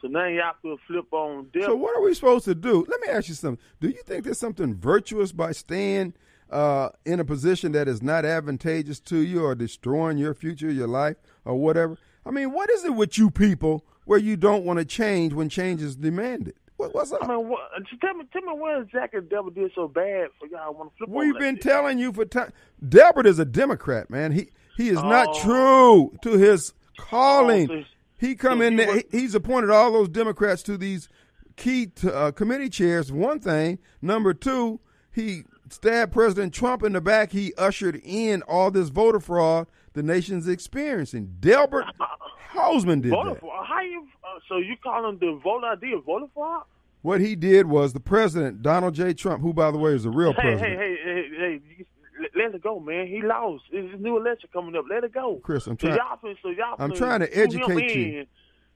[0.00, 1.68] So now y'all could flip on Deborah.
[1.68, 2.86] So what are we supposed to do?
[2.88, 3.64] Let me ask you something.
[3.80, 6.14] Do you think there's something virtuous by staying
[6.50, 10.86] uh, in a position that is not advantageous to you or destroying your future, your
[10.86, 11.98] life, or whatever?
[12.24, 15.48] I mean, what is it with you people where you don't want to change when
[15.48, 16.54] change is demanded?
[16.76, 17.20] What, what's up?
[17.22, 20.28] I mean, what, uh, just tell me, tell me what exactly Deborah did so bad
[20.38, 21.62] for y'all want to flip We've like been that?
[21.62, 22.52] telling you for time.
[22.86, 24.32] Delbert is a Democrat, man.
[24.32, 25.40] He he is not Oh.
[25.42, 27.70] true to his oh, calling.
[27.70, 27.84] Oh, so-
[28.18, 28.94] he come so in he there.
[28.94, 31.08] was- he's appointed all those Democrats to these
[31.56, 33.10] key t uh, committee chairs.
[33.10, 33.78] One thing.
[34.02, 37.32] Number two, he stabbed President Trump in the back.
[37.32, 41.36] He ushered in all this voter fraud the nation's experiencing.
[41.40, 42.06] Delbert uh, uh,
[42.52, 43.40] Hosemann did Voter that.
[43.40, 43.66] fraud?
[43.66, 44.06] How you?
[44.48, 46.64] So you call him the voter ID a voter fraud?
[47.02, 49.12] What he did was the president, Donald J.
[49.14, 50.80] Trump, who by the way is a real Hey, president.
[50.80, 51.86] hey, hey, hey, hey!
[52.34, 53.06] Let, it go, man.
[53.06, 53.64] He lost.
[53.70, 54.86] It's a new election coming up.
[54.88, 55.38] Let it go.
[55.42, 58.26] Chris, I'm so trying- so y'all I'm trying to educate you.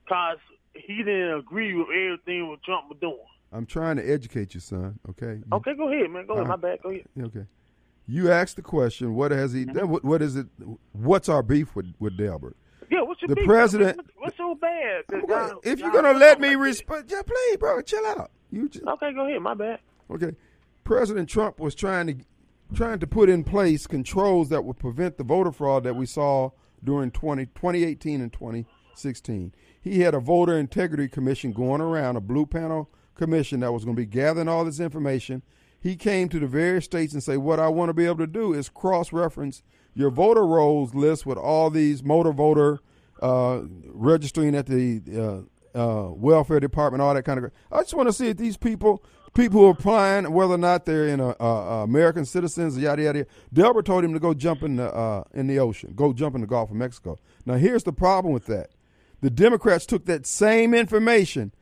[0.09, 0.39] Cause
[0.75, 3.16] he didn't agree with everything what Trump was doing.
[3.53, 4.99] I'm trying to educate you, son.
[5.09, 5.41] Okay.
[5.53, 6.27] Okay, go ahead, man.
[6.27, 6.45] Go ahead.
[6.45, 6.57] Uh-huh.
[6.57, 6.79] My bad.
[6.83, 7.05] Go ahead.
[7.21, 7.47] Okay.
[8.07, 9.14] You asked the question.
[9.14, 9.89] What has he done?
[9.89, 10.47] What, what is it?
[10.93, 12.57] What's our beef with with Delbert?
[12.91, 13.47] Yeah, what's your The beef?
[13.47, 15.05] president- What's, what's so bad?
[15.09, 18.30] that gonna- y'all- if you're gonna let me respond, just please, bro, chill out.
[18.51, 18.84] You just.
[18.84, 19.41] Okay, go ahead.
[19.43, 19.78] My bad.
[20.11, 20.32] okay.
[20.84, 22.14] President Trump was trying to
[22.74, 26.51] trying to put in place controls that would prevent the voter fraud that we saw
[26.84, 29.53] during 20, 2018 and 2016.
[29.80, 33.97] He had a voter integrity commission going around, a blue panel commission that was going
[33.97, 35.43] to be gathering all this information.
[35.80, 38.26] He came to the various states and say, "What I want to be able to
[38.26, 39.62] do is cross-reference
[39.95, 42.80] your voter rolls list with all these motor voter
[43.20, 45.03] uh, registering at the
[45.74, 47.51] uh, uh, welfare department, all that kind of.
[47.70, 50.84] I just want to see if these people, people who are applying, whether or not
[50.84, 53.18] they're in a, American citizens, yada yada.
[53.20, 53.30] yada.
[53.53, 56.41] Delbert told him to go jump in the uh, in the ocean, go jump in
[56.41, 57.18] the Gulf of Mexico.
[57.45, 58.70] Now here's the problem with that:
[59.20, 61.53] the Democrats took that same information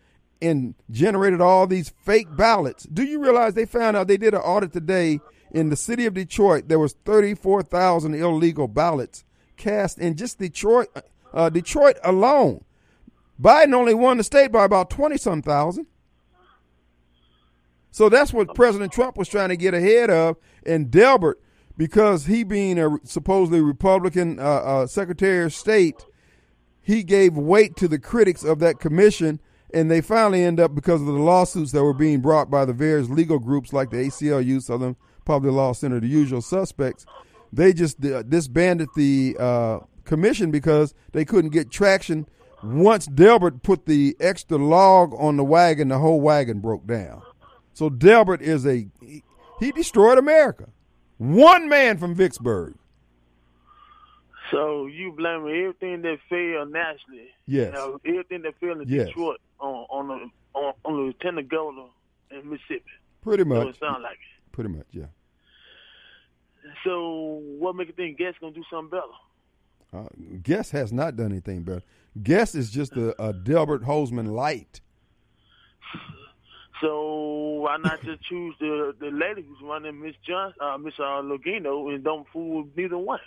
[0.40, 2.84] and generated all these fake ballots.
[2.84, 5.18] Do you realize they found out they did an audit today
[5.50, 9.24] in the city of Detroit, there was 34,000 illegal ballots
[9.56, 10.88] cast in just Detroit,
[11.32, 12.64] uh, Detroit alone.
[13.40, 15.86] Biden only won the state by about 20 some thousand.
[17.90, 20.36] So that's what President Trump was trying to get ahead of.
[20.64, 21.40] And Delbert,
[21.76, 26.04] because he being a supposedly Republican uh, uh, Secretary of State,
[26.80, 29.40] he gave weight to the critics of that commission.
[29.72, 32.72] And they finally end up because of the lawsuits that were being brought by the
[32.72, 34.96] various legal groups like the ACLU, Southern
[35.28, 37.04] Public Law Center, the usual suspects.
[37.52, 42.26] They just uh, disbanded the uh, commission because they couldn't get traction.
[42.64, 47.22] Once Delbert put the extra log on the wagon, the whole wagon broke down.
[47.74, 48.88] So Delbert is a
[49.60, 50.70] he, destroyed America.
[51.18, 52.74] One man from Vicksburg.
[54.50, 57.28] So you blame everything that failed nationally.
[57.46, 57.66] Yes.
[57.66, 59.08] You know, everything that failed in Yes.
[59.08, 61.88] Detroit on on the on, on the lieutenant governor
[62.30, 62.84] in Mississippi.
[63.22, 63.68] Pretty much.
[63.68, 64.18] it sound like.
[64.52, 65.06] Pretty much, yeah.
[66.84, 70.04] So what make you think Guess gonna do something better?
[70.04, 70.08] Uh,
[70.42, 71.82] Guess has not done anything better.
[72.22, 74.80] Guess is just a, a Delbert Hosemann light.
[76.80, 81.22] So why not just choose the the lady who's running Miss John uh Miss uh,
[81.22, 83.20] Longino and don't fool with neither one?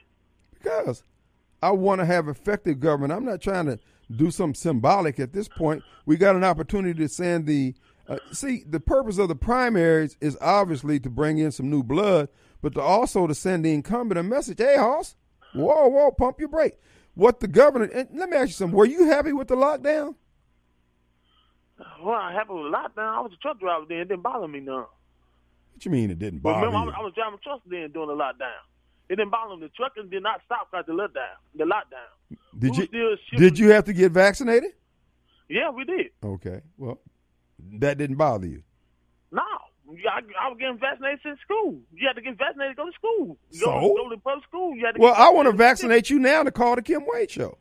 [0.54, 1.04] Because
[1.62, 3.14] I want to have effective government.
[3.14, 3.80] I'm not trying to
[4.16, 5.84] do something symbolic at this point.
[6.06, 7.76] We got an opportunity to send the.
[8.08, 12.30] Uh, see, the purpose of the primaries is obviously to bring in some new blood,
[12.62, 14.60] but to also to send the incumbent a message.
[14.60, 15.16] Hey, Hoss,
[15.54, 16.78] whoa, whoa, pump your brake.
[17.14, 17.86] What the governor?
[17.86, 18.78] And let me ask you something.
[18.78, 20.16] Were you happy with the lockdown?
[22.04, 23.18] Well, I happened with lockdown.
[23.18, 24.00] I was a truck driver then.
[24.00, 24.86] It didn't bother me none.
[25.74, 26.86] What you mean it didn't bother remember, I you?
[26.88, 28.62] was, I was driving trucks then during the lockdown.
[29.10, 29.64] It didn't bother me.
[29.64, 31.36] The truckers did not stop because the lockdown.
[31.56, 32.38] The lockdown.
[32.58, 34.72] Did we you did you have to get vaccinated?
[35.50, 36.12] Yeah, we did.
[36.24, 37.00] Okay, well,
[37.80, 38.64] that didn't bother you.
[39.32, 39.42] No,
[40.10, 41.80] I, I was getting vaccinated since school.
[41.94, 43.38] You had to get vaccinated to go to school.
[43.52, 43.66] You So?
[43.66, 44.76] Go, go to public school.
[44.76, 47.32] You had to Well, I want to vaccinate you now to call the Kim Wade
[47.32, 47.58] show.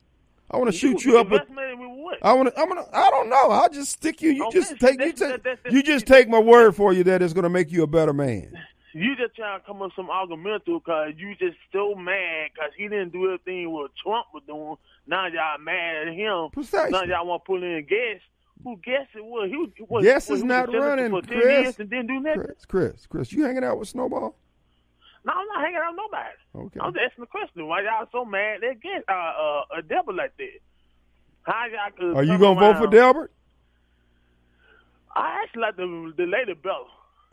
[0.51, 1.43] I want to shoot You you up with.
[1.49, 2.19] with?
[2.23, 2.61] I want to.
[2.61, 2.85] I'm gonna.
[2.93, 3.51] I don't know.
[3.51, 4.33] I'll just stick you.
[4.33, 5.01] You Okay, just take.
[5.01, 7.85] You, take you just take my word for you that it's going to make you
[7.85, 8.53] a better man.
[8.93, 12.73] You just trying to come up with some argumental because you just so mad because
[12.77, 14.75] he didn't do everything what Trump was doing.
[15.07, 16.49] Now y'all mad at him.
[16.53, 16.91] Precisely.
[16.91, 18.21] Now y'all want to put in Guess.
[18.65, 19.49] Who Guess it was?
[19.51, 21.63] He was, was Guess was, is not running, for 10 Chris.
[21.63, 22.43] years and didn't do nothing.
[22.43, 24.37] Chris, Chris, Chris, you hanging out with Snowball?
[25.25, 26.67] No, I'm not hanging out with nobody.
[26.67, 26.81] Okay.
[26.81, 27.67] I'm just asking the question.
[27.67, 30.61] Why y'all so mad at get uh, uh, a devil like that?
[31.43, 33.33] How y'all could Are you going to vote for Delbert?
[35.15, 36.87] I actually like the the lady Bella.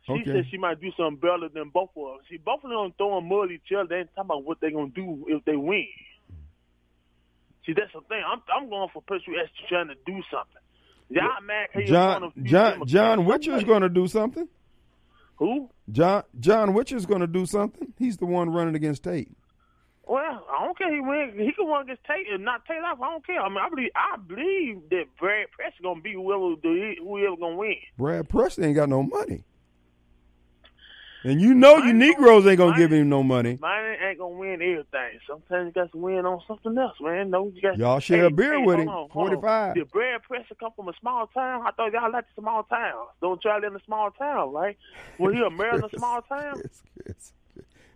[0.06, 0.24] She Okay.
[0.26, 2.22] said she might do something better than both of us.
[2.30, 3.88] See, both of them throwing mud at each other.
[3.88, 5.86] They ain't talking about what they're gonna do if they win.
[7.66, 8.24] See, that's the thing.
[8.26, 10.64] I'm I'm going for who actually trying to do something.
[11.10, 11.68] Y'all mad?
[11.72, 12.92] 'cause you're John few John Democrats.
[12.92, 14.48] John Witcher's going to do something.
[15.38, 15.70] Who?
[15.92, 17.94] John John Witcher's going to do something.
[17.98, 19.30] He's the one running against Tate.
[20.06, 20.94] Well, I don't care.
[20.94, 21.34] He win.
[21.38, 23.00] He can run against Tate and not Tate off.
[23.02, 23.42] I don't care.
[23.42, 27.56] I mean, I believe I believe that Brad Press is gonna be whoever whoever gonna
[27.58, 27.76] win.
[27.98, 29.44] Brad Preston ain't got no money.
[31.24, 33.58] And you know you Negroes ain't mine- give him no money.
[33.60, 35.20] Mine ain't gonna win everything.
[35.28, 37.30] Sometimes you got to win on something else, man.
[37.32, 38.88] No, you got Y'all share hey, a beer hey, with him.
[38.88, 39.10] on.
[39.10, 39.76] 45.
[39.76, 41.64] Did Brad Preston come from a small town?
[41.66, 43.10] I thought y'all liked the small towns.
[43.22, 44.78] Don't try to live in a small town, right?
[45.18, 46.62] Was he a mayor in a small town?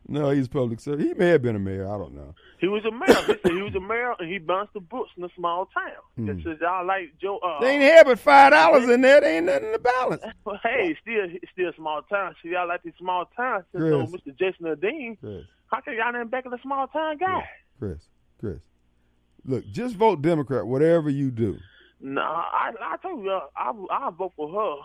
[0.07, 1.05] No, he's public service.
[1.05, 1.87] He may have been a mayor.
[1.87, 2.33] I don't know.
[2.59, 3.21] He was a mayor.
[3.27, 6.27] He said he was a mayor and he bounced the books in a small town.
[6.27, 7.37] Just says y'all like Joe.
[7.37, 7.59] Uh.
[7.61, 9.21] They ain't had but five dollars in there.
[9.21, 10.21] They ain't nothing to balance.
[10.45, 12.35] well, hey, still, still a small town.
[12.43, 13.63] See, y'all like these small towns.
[13.71, 14.11] So, Chris.
[14.11, 14.37] Mr.
[14.37, 17.47] Jason Chris, how can y'all not back of the small town guy?
[17.79, 18.01] Chris,
[18.39, 18.59] Chris.
[19.45, 21.57] Look, just vote Democrat, whatever you do.
[21.99, 24.81] No, I I told you, uh, I I vote for her.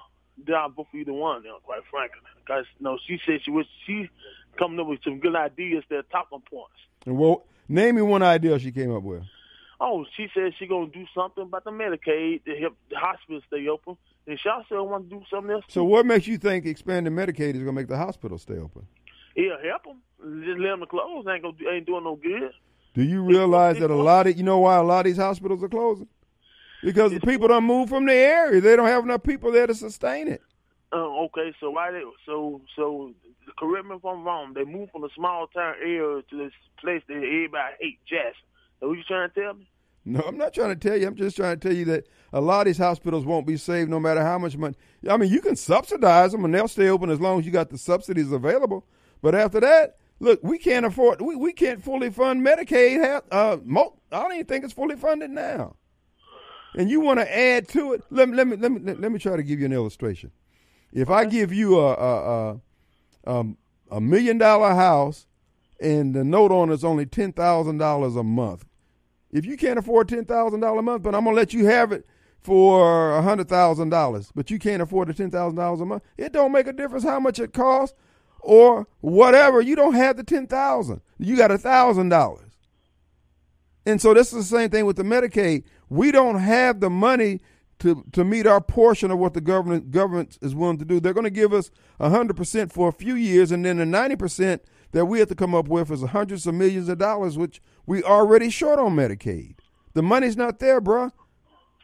[0.46, 1.42] Then I vote for either one.
[1.44, 4.08] Now, quite frankly, because no, she said she was she
[4.58, 6.74] coming up with some good ideas that are talking points.
[7.04, 9.22] And well, name me one idea she came up with.
[9.80, 13.68] Oh, she said she gonna do something about the Medicaid to help the hospitals stay
[13.68, 13.96] open,
[14.26, 15.64] and she also want to do something else.
[15.68, 18.86] So, what makes you think expanding Medicaid is going to make the hospital stay open?
[19.34, 20.00] It'll help them.
[20.44, 21.26] Just let them close.
[21.28, 22.52] Ain't gonna ain't doing no good.
[22.94, 25.62] Do you realize that a lot of you know why a lot of these hospitals
[25.62, 26.08] are closing?
[26.82, 28.60] Because the people don't move from the area.
[28.62, 30.40] They don't have enough people there to sustain it.
[30.92, 33.12] Uh, okay, so why they so so
[33.58, 34.54] correct me if I'm wrong.
[34.54, 38.42] They moved from the small town area to this place that everybody hate, Jackson.
[38.80, 39.68] That what you trying to tell me?
[40.04, 41.06] No, I'm not trying to tell you.
[41.06, 43.90] I'm just trying to tell you that a lot of these hospitals won't be saved
[43.90, 44.76] no matter how much money.
[45.08, 47.70] I mean, you can subsidize them and they'll stay open as long as you got
[47.70, 48.86] the subsidies available.
[49.20, 51.20] But after that, look, we can't afford.
[51.20, 53.22] We, we can't fully fund Medicaid.
[53.32, 55.74] Uh, mo- I don't even think it's fully funded now.
[56.76, 58.04] And you want to add to it?
[58.10, 60.30] Let me let me let me let me try to give you an illustration.
[60.92, 62.60] If I give you a a, a,
[63.26, 63.56] um,
[63.90, 65.26] a million dollar house
[65.80, 68.64] and the note on it's only ten thousand dollars a month.
[69.32, 71.92] If you can't afford ten thousand dollars a month, but I'm gonna let you have
[71.92, 72.06] it
[72.40, 76.02] for a hundred thousand dollars, but you can't afford the ten thousand dollars a month,
[76.16, 77.96] it don't make a difference how much it costs
[78.40, 79.60] or whatever.
[79.60, 81.00] You don't have the ten thousand.
[81.18, 82.42] You got a thousand dollars.
[83.84, 85.64] And so this is the same thing with the Medicaid.
[85.88, 87.40] We don't have the money
[87.80, 91.00] to to meet our portion of what the government government is willing to do.
[91.00, 91.70] They're going to give us
[92.00, 94.62] hundred percent for a few years, and then the ninety percent
[94.92, 98.02] that we have to come up with is hundreds of millions of dollars, which we
[98.02, 99.56] already short on Medicaid.
[99.94, 101.12] The money's not there, bruh.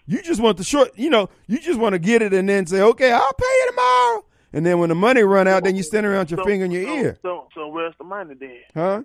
[0.06, 2.66] You just want the short, you know, you just want to get it and then
[2.66, 4.24] say, okay, I'll pay you tomorrow.
[4.52, 6.70] And then when the money run out, then you stand around your So- finger in
[6.72, 8.58] your so, ear, So, so where's the money then?
[8.74, 9.02] huh?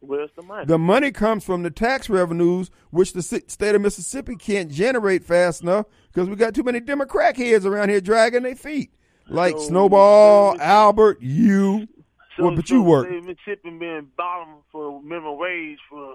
[0.00, 0.64] Where's the money?
[0.66, 5.62] The money comes from the tax revenues, which the state of Mississippi can't generate fast
[5.62, 8.90] enough because we got too many Democrat heads around here dragging their feet,
[9.28, 11.88] like So- Snowball, so- Albert, you.
[12.36, 13.08] so, well, but you work.
[13.08, 16.14] They've been tipping being bottom for minimum wage for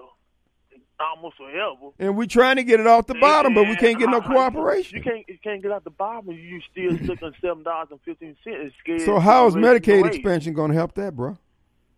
[1.00, 1.90] almost forever.
[1.98, 4.96] And we're trying to get it off the bottom, but we can't get no cooperation.
[4.96, 6.30] You can't you can't get out the bottom.
[6.30, 9.04] and You still stuck on seven dollars and fifteen cents.
[9.04, 11.36] So how is to raise the Medicaid expansion going to help that, bro?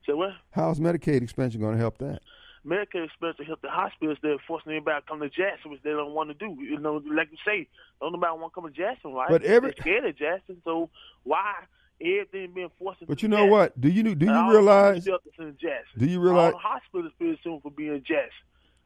[0.06, 0.30] So what?
[0.52, 2.20] How is Medicaid expansion going to help that?
[2.66, 4.18] Medicaid expansion help the hospitals.
[4.22, 6.56] They're forcing everybody to come to Jackson, which they don't want to do.
[6.60, 7.68] You know, like you say,
[8.00, 9.28] don't nobody want to come to Jackson, right?
[9.28, 10.60] But every- They're scared of Jackson.
[10.64, 10.90] So
[11.24, 11.54] why
[12.00, 13.06] everything being forced?
[13.06, 13.50] But you know Jackson?
[13.50, 13.80] what?
[13.80, 15.04] Do you do And you all realize?
[15.04, 15.98] the shelters in Jackson.
[15.98, 16.52] Do you all realize?
[16.52, 18.30] the hospitals pretty soon for being Jackson?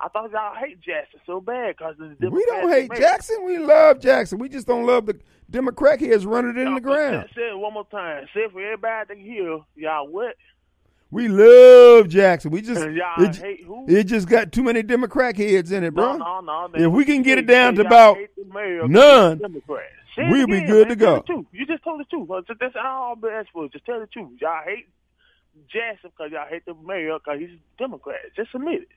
[0.03, 3.45] I thought y'all hate Jackson so bad because We don't hate Jackson.
[3.45, 4.39] We love Jackson.
[4.39, 7.29] We just don't love the Democrat heads running it in the ground.
[7.35, 8.27] Say it one more time.
[8.33, 9.59] Say it for everybody to hear.
[9.77, 10.37] Y'all what?
[11.11, 12.53] We love Jackson.
[12.53, 13.85] We just it, hate who?
[13.89, 16.17] it just got too many Democrat heads in it, bro.
[16.17, 16.87] No, no, no.
[16.87, 19.93] If we can get it down to about hate the mayor, none, Democrats.
[20.17, 20.97] Say it we'll be good man.
[20.97, 21.25] to go.
[21.53, 22.29] You just told the truth.
[22.61, 23.69] That's all I'm asking for.
[23.69, 24.41] Just tell the truth.
[24.41, 24.89] Y'all hate
[25.69, 28.21] Jackson because y'all hate the mayor because he's a Democrat.
[28.37, 28.89] Just admit it.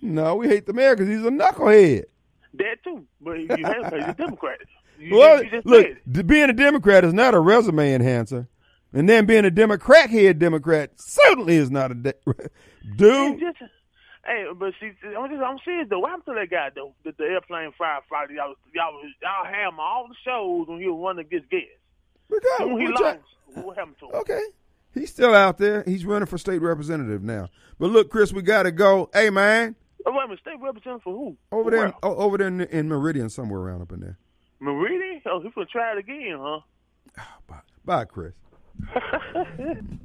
[0.00, 2.04] No, we hate the mayor because he's a knucklehead.
[2.54, 3.04] That too.
[3.20, 4.58] But you hate him because he's a Democrat.
[5.00, 5.86] You, well, you look,
[6.26, 8.48] being a Democrat is not a resume enhancer,
[8.92, 12.14] and then being a Democrat head Democrat certainly is not a de-
[12.96, 13.40] dude.
[13.40, 13.58] Just-
[14.26, 16.00] Hey, but see, I'm just, I'm serious though.
[16.00, 16.92] What happened to that guy though?
[17.02, 18.34] The, the airplane firefighter.
[18.34, 21.48] Y'all, y'all, y'all had him all the shows when he was running against.
[22.28, 24.14] Because When he lost, try- what happened to him?
[24.16, 24.42] Okay.
[24.92, 25.82] He's still out there.
[25.86, 27.48] He's running for state representative now.
[27.78, 29.08] But look, Chris, we got to go.
[29.14, 31.36] Hey, man, Oh, wait a minute, state representative for who?
[31.50, 31.94] over there, where?
[32.02, 34.18] o- over there in, in Meridian, somewhere around up in there.
[34.60, 35.22] Meridian?
[35.24, 36.60] Oh, he's gonna try it again, huh?
[37.18, 38.32] Ah, bye, Bye Chris.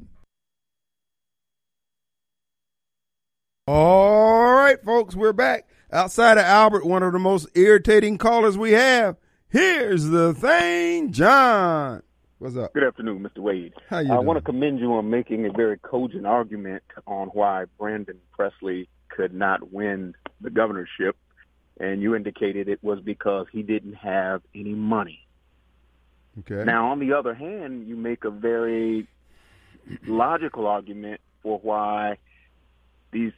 [3.67, 5.67] All right, folks, we're back.
[5.91, 9.15] Outside of Albert, one of the most irritating callers we have.
[9.47, 12.01] Here's the thing, John.
[12.39, 12.73] What's up?
[12.73, 13.39] Good afternoon, Mr.
[13.39, 13.73] Wade.
[13.89, 14.25] How you I doing?
[14.25, 19.33] want to commend you on making a very cogent argument on why Brandon Presley could
[19.33, 21.15] not win the governorship,
[21.79, 25.25] and you indicated it was because he didn't have any money.
[26.39, 26.63] Okay.
[26.63, 29.07] Now, on the other hand, you make a very
[30.07, 32.17] logical argument for why
[33.11, 33.33] these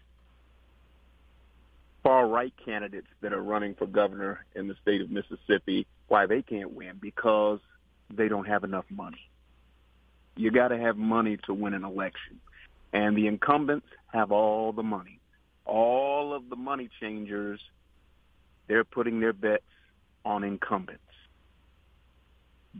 [2.03, 6.41] far right candidates that are running for governor in the state of Mississippi, why they
[6.41, 7.59] can't win because
[8.15, 9.29] they don't have enough money.
[10.37, 12.39] You got to have money to win an election.
[12.93, 15.19] And the incumbents have all the money.
[15.65, 17.59] All of the money changers,
[18.67, 19.63] they're putting their bets
[20.23, 21.01] on incumbents.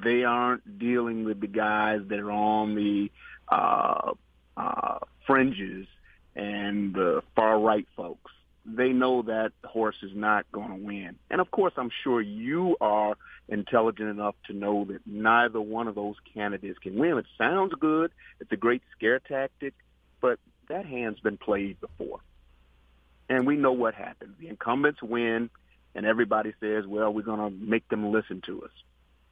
[0.04, 3.12] They aren't dealing with the guys that are on the
[3.48, 4.14] uh,
[4.58, 5.88] uh, fringes
[6.36, 8.32] and the far right folks.
[8.66, 11.18] They know that horse is not going to win.
[11.30, 13.16] And of course, I'm sure you are
[13.48, 17.18] intelligent enough to know that neither one of those candidates can win.
[17.18, 18.12] It sounds good.
[18.40, 19.76] It's a great scare tactic,
[20.20, 22.20] but that hand's been played before.
[23.30, 24.36] And we know what happens.
[24.40, 25.50] The incumbents win,
[25.94, 28.72] and everybody says, well, we're going to make them listen to us.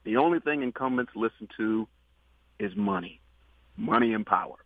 [0.03, 1.88] The only thing incumbents listen to
[2.59, 3.21] is money,
[3.77, 4.57] money and power.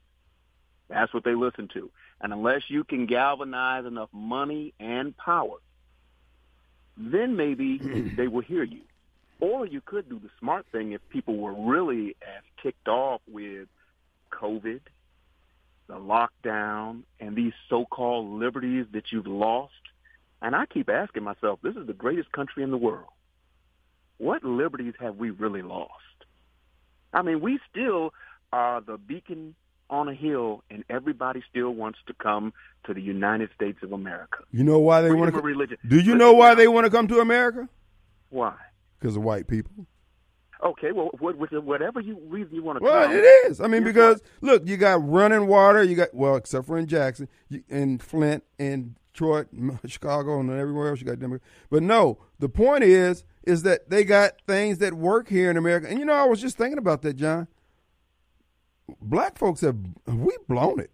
[0.89, 1.89] That's what they listen to.
[2.21, 5.57] And unless you can galvanize enough money and power,
[6.97, 7.77] then maybe
[8.17, 8.81] they will hear you.
[9.39, 13.67] Or you could do the smart thing if people were really as ticked off with
[14.31, 14.79] COVID,
[15.87, 19.73] the lockdown, and these so-called liberties that you've lost.
[20.41, 23.09] And I keep asking myself, this is the greatest country in the world.
[24.17, 25.91] What liberties have we really lost?
[27.13, 28.13] I mean, we still
[28.51, 29.55] are the beacon
[29.89, 32.53] on a hill, and everybody still wants to come
[32.85, 34.39] to the United States of America.
[34.51, 35.41] You know why they want to?
[35.41, 35.77] religion.
[35.87, 37.69] Do you know why they want to come to America?
[38.29, 38.55] Why?
[38.99, 39.85] Because of white people.
[40.63, 42.83] Okay, well, what, what, whatever you reason you want to.
[42.83, 43.61] Well, it is.
[43.61, 45.83] I mean, because look, you got running water.
[45.83, 49.47] You got well, except for in Jackson, you, in Flint, in Detroit,
[49.85, 51.45] Chicago, and everywhere else you got Democrats.
[51.69, 55.87] But no, the point is, is that they got things that work here in America.
[55.89, 57.47] And you know, I was just thinking about that, John.
[59.01, 60.91] Black folks have we blown it.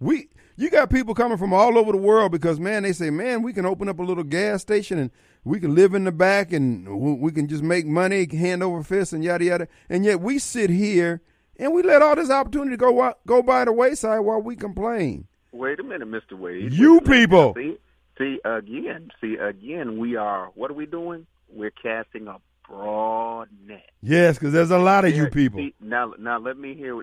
[0.00, 3.42] We you got people coming from all over the world because man, they say, man,
[3.42, 5.10] we can open up a little gas station and
[5.44, 9.12] we can live in the back and we can just make money hand over fist
[9.12, 9.68] and yada yada.
[9.88, 11.22] And yet we sit here
[11.58, 15.26] and we let all this opportunity go go by the wayside while we complain.
[15.52, 16.72] Wait a minute, Mister Wade.
[16.72, 17.54] You people.
[17.54, 17.76] See,
[18.18, 19.10] see again.
[19.20, 19.98] See again.
[19.98, 20.50] We are.
[20.54, 21.26] What are we doing?
[21.52, 22.38] We're casting a
[22.68, 23.90] broad net.
[24.00, 25.60] Yes, because there's a lot of you people.
[25.60, 26.98] See, now, now let me hear.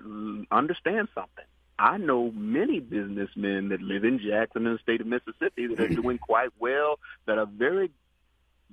[0.50, 1.44] Understand something.
[1.78, 5.88] I know many businessmen that live in Jackson in the state of Mississippi that are
[5.88, 7.90] doing quite well, that are very,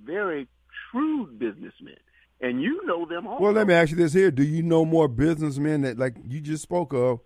[0.03, 0.47] very
[0.91, 1.95] shrewd businessmen.
[2.41, 3.39] And you know them all.
[3.39, 4.29] Well, let me ask you this here.
[4.29, 7.21] Do you know more businessmen that, like you just spoke of,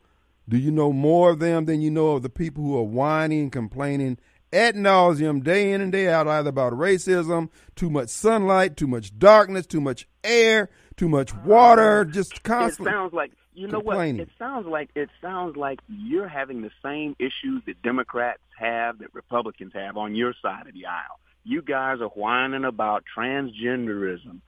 [0.48, 3.50] do you know more of them than you know of the people who are whining,
[3.50, 4.20] complaining
[4.54, 9.18] ad nauseum, day in and day out, either about racism, too much sunlight, too much
[9.18, 12.92] darkness, too much air, too much water, just constantly.
[12.92, 14.08] It sounds like you know what?
[14.08, 19.14] It sounds like it sounds like you're having the same issues that Democrats have that
[19.14, 21.20] Republicans have on your side of the aisle.
[21.44, 24.40] You guys are whining about transgenderism,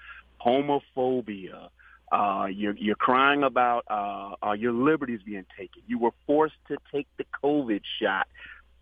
[0.45, 1.69] homophobia.
[2.11, 5.81] Uh, you're, you're crying about uh, uh, your liberties being taken.
[5.87, 8.27] You were forced to take the COVID shot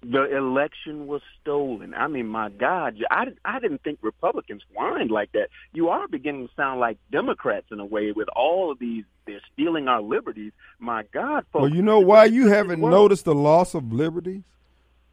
[0.04, 1.94] the election was stolen.
[1.94, 5.50] I mean, my God, I, I didn't think Republicans whined like that.
[5.74, 9.42] You are beginning to sound like Democrats in a way with all of these, they're
[9.54, 10.54] stealing our liberties.
[10.80, 11.64] My God, folks.
[11.64, 14.44] Well, you know why you haven't noticed the loss of liberties?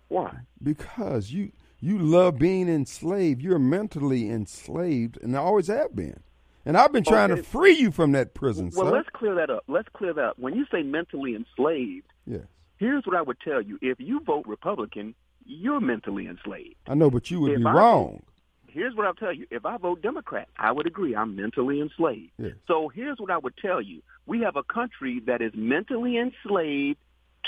[0.09, 0.35] Why?
[0.63, 3.43] Because you you love being enslaved.
[3.43, 6.21] You're mentally enslaved and I always have been.
[6.65, 7.41] And I've been trying okay.
[7.41, 8.71] to free you from that prison.
[8.75, 8.95] Well, son.
[8.95, 9.65] let's clear that up.
[9.69, 10.39] Let's clear that up.
[10.39, 12.47] When you say mentally enslaved, yes
[12.79, 15.15] Here's what I would tell you: if you vote Republican,
[15.45, 16.77] you're mentally enslaved.
[16.87, 18.23] I know, but you would if be I wrong.
[18.69, 22.31] Here's what I'll tell you: if I vote Democrat, I would agree I'm mentally enslaved.
[22.67, 26.99] So here's what I would tell you: we have a country that is mentally enslaved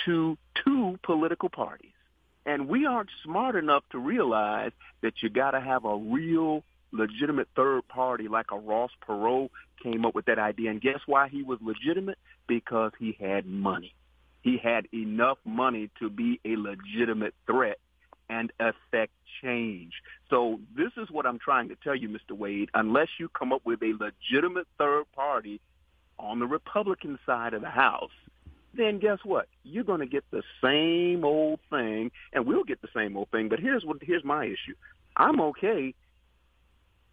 [0.04, 1.92] to two political parties,
[2.44, 7.46] and we aren't smart enough to realize that you got to have a real legitimate
[7.54, 9.50] third party like a Ross Perot
[9.80, 10.70] came up with that idea.
[10.70, 12.18] And guess why he was legitimate?
[12.48, 13.94] Because he had money
[14.42, 17.78] he had enough money to be a legitimate threat
[18.28, 19.12] and affect
[19.42, 19.92] change.
[20.28, 22.36] So this is what I'm trying to tell you, Mr.
[22.36, 22.70] Wade.
[22.74, 25.60] Unless you come up with a legitimate third party
[26.18, 28.10] on the Republican side of the House,
[28.74, 29.48] then guess what?
[29.64, 33.48] You're going to get the same old thing, and we'll get the same old thing.
[33.48, 34.74] But here's what here's my issue.
[35.16, 35.94] I'm okay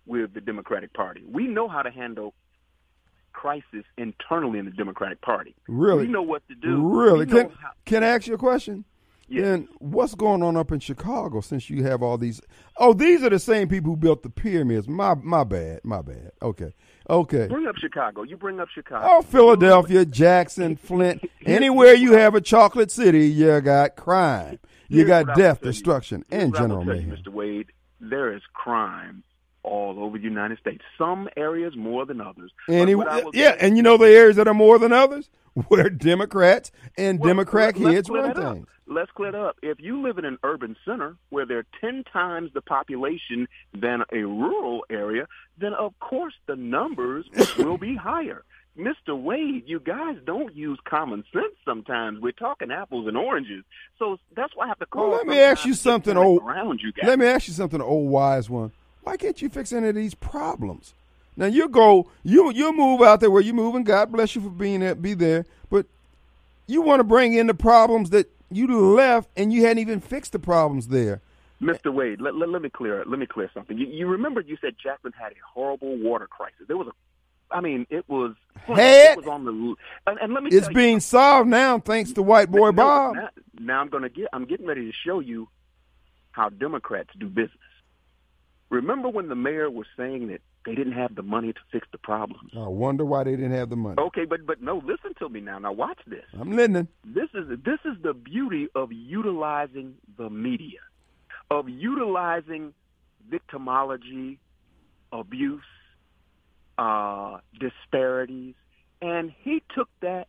[0.05, 1.23] with the Democratic Party.
[1.27, 2.33] We know how to handle
[3.37, 5.53] crisis internally in the Democratic Party.
[5.67, 6.07] Really?
[6.07, 6.87] We know what to do.
[6.87, 7.27] Really?
[7.27, 8.83] Can, how- can I ask you a question?
[9.29, 9.45] Yes.
[9.45, 12.41] And what's going on up in Chicago since you have all these?
[12.77, 14.87] Oh, these are the same people who built the pyramids.
[14.87, 16.31] My my bad, my bad.
[16.41, 16.73] Okay,
[17.09, 17.47] okay.
[17.47, 18.23] Bring up Chicago.
[18.23, 19.05] You bring up Chicago.
[19.07, 25.25] Oh, Philadelphia, Jackson, Flint, anywhere you have a chocolate city, you got crime, you Here's
[25.25, 26.37] got death, destruction, you.
[26.39, 27.11] and general mayhem.
[27.11, 27.27] Mr.
[27.27, 27.67] Wade,
[27.99, 29.23] there is crime
[29.67, 30.83] all over the United States.
[30.97, 32.51] Some areas more than others.
[32.67, 32.89] And
[33.33, 35.29] yeah, and you know the areas that are more than others
[35.67, 38.63] where Democrats and well, Democrat heads run things.
[38.63, 38.69] Up.
[38.89, 39.57] Let's clear it up.
[39.61, 44.03] If you live in an urban center where there are 10 times the population than
[44.13, 45.27] a rural area,
[45.57, 47.25] then of course the numbers
[47.57, 48.43] will be higher.
[48.77, 49.19] Mr.
[49.19, 52.19] Wade, you guys don't use common sense sometimes.
[52.21, 53.63] We're talking apples and oranges.
[53.97, 55.09] So that's why I have to call.
[55.09, 56.43] Well, let me ask you something, old.
[56.43, 57.07] Around you guys.
[57.07, 58.71] Let me ask you something, old wise one.
[59.07, 60.93] Why can't you fix any of these problems?
[61.37, 64.41] Now you go, you you move out there where you move, and God bless you
[64.41, 65.45] for being there, be there.
[65.69, 65.85] But
[66.65, 70.33] you want to bring in the problems that you left, and you hadn't even fixed
[70.33, 71.21] the problems there.
[71.61, 71.93] Mr.
[71.93, 73.77] Wade, let, let, let me clear let me clear something.
[73.77, 76.67] You, you remember you said Jackson had a horrible water crisis.
[76.67, 76.91] There was a
[77.49, 78.35] I mean, it was
[78.65, 79.11] had.
[79.11, 79.75] It was on the
[80.05, 80.49] and, and let me.
[80.51, 83.15] It's being you, solved now, thanks to White Boy no, Bob.
[83.15, 84.27] Now, now I'm to get.
[84.33, 85.47] I'm getting ready to show you
[86.33, 87.57] how Democrats do business.
[88.69, 91.97] Remember when the mayor was saying that they didn't have the money to fix the
[91.97, 92.51] problems?
[92.55, 93.95] I wonder why they didn't have the money.
[93.97, 95.57] Okay, but but no, listen to me now.
[95.59, 96.25] Now watch this.
[96.37, 96.89] I'm listening.
[97.05, 100.79] This is this is the beauty of utilizing the media,
[101.49, 102.73] of utilizing
[103.31, 104.37] victimology,
[105.13, 105.61] abuse,
[106.77, 108.55] uh, disparities,
[109.01, 110.27] and he took that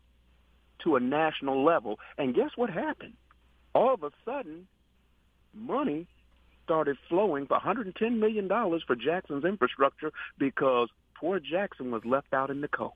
[0.85, 1.99] to a national level.
[2.17, 3.15] And guess what happened?
[3.75, 4.69] All of a sudden,
[5.53, 6.07] money
[6.69, 8.47] started flowing for $110 million
[8.87, 12.93] for Jackson's infrastructure because poor Jackson was left out in the cold.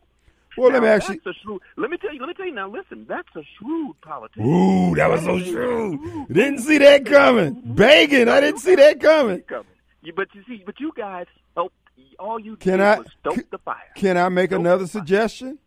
[0.59, 1.21] Well, Now, let me actually.
[1.43, 2.21] shrewd, let me tell you.
[2.21, 2.69] Let me tell you now.
[2.69, 4.45] Listen, that's a shrewd politician.
[4.47, 6.29] Ooh, that was so shrewd.
[6.29, 7.63] Didn't see that coming.
[7.65, 9.43] Begging, I didn't see that coming.
[9.49, 11.25] But you see, but you guys
[11.57, 11.75] helped.
[12.19, 13.77] All you Can did I- was stoke the fire.
[13.97, 14.61] Can I make Nope.
[14.61, 15.59] another suggestion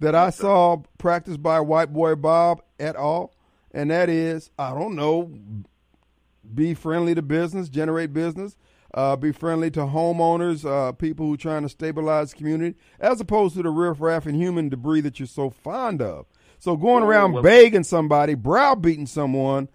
[0.00, 3.32] that I saw practiced by White Boy Bob at all?
[3.72, 5.32] And that is, I don't know,
[6.54, 8.56] be friendly to business, generate business,
[8.94, 13.20] uh, be friendly to homeowners, uh, people who are trying to stabilize the community, as
[13.20, 16.26] opposed to the riffraff and human debris that you're so fond of.
[16.58, 19.68] So going around well- begging somebody, browbeating someone,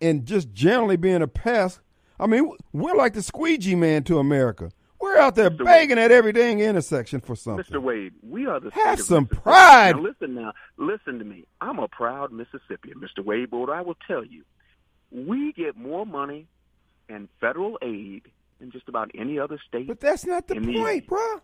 [0.00, 1.80] and just generally being a pest.
[2.20, 4.70] I mean, we're like the squeegee man to America.
[5.00, 5.64] We're out there Mr.
[5.64, 7.64] begging at every dang intersection for something.
[7.64, 7.82] Mr.
[7.82, 9.96] Wade, we are the Have some pride.
[9.96, 11.44] Now listen now, listen to me.
[11.60, 13.24] I'm a proud Mississippian, Mr.
[13.24, 14.42] Wade, but I will tell you,
[15.16, 16.46] we get more money
[17.08, 18.22] and federal aid
[18.60, 19.86] than just about any other state.
[19.88, 21.40] But that's not the in the point, bruh.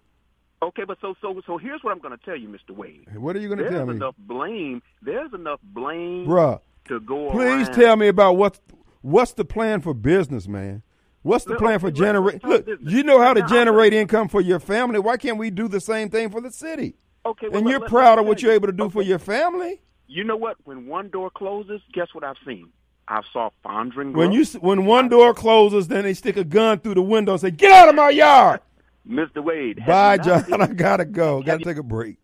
[0.62, 2.74] Okay, but so so so here's what I'm going to tell you, Mr.
[2.76, 3.06] Wade.
[3.16, 4.82] What are you going to tell me, There's enough blame.
[5.02, 6.60] There's enough blame bruh?
[6.88, 7.74] to go Please around.
[7.74, 8.60] tell me about what's
[9.00, 10.82] what's the plan for business, man.
[11.22, 12.44] What's the Look, plan for okay, generate?
[12.44, 12.92] Look, business.
[12.92, 14.98] you know how to Now, generate income for your family.
[14.98, 16.96] Why can't we do the same thing for the city?
[17.24, 19.20] Okay, well, and you're let- proud of what tell you're able to do for your
[19.20, 19.80] family.
[20.08, 20.56] You know what?
[20.64, 22.70] When one door closes, guess what I've seen?
[23.08, 24.14] I saw Fondren.
[24.14, 27.40] When you when one door closes, then they stick a gun through the window and
[27.40, 28.60] say, "Get out of my yard."
[29.08, 29.42] Mr.
[29.42, 29.80] Wade.
[29.80, 30.44] have Bye, John.
[30.44, 31.42] seen- I gotta go.
[31.42, 32.16] Gotta you- take a break.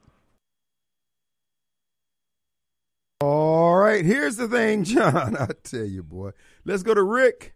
[3.20, 5.36] All right, here's the thing, John.
[5.36, 6.30] I tell you, boy.
[6.64, 7.54] Let's go to Rick.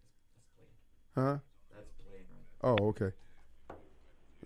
[1.14, 1.38] Huh?
[2.64, 3.12] Oh, okay.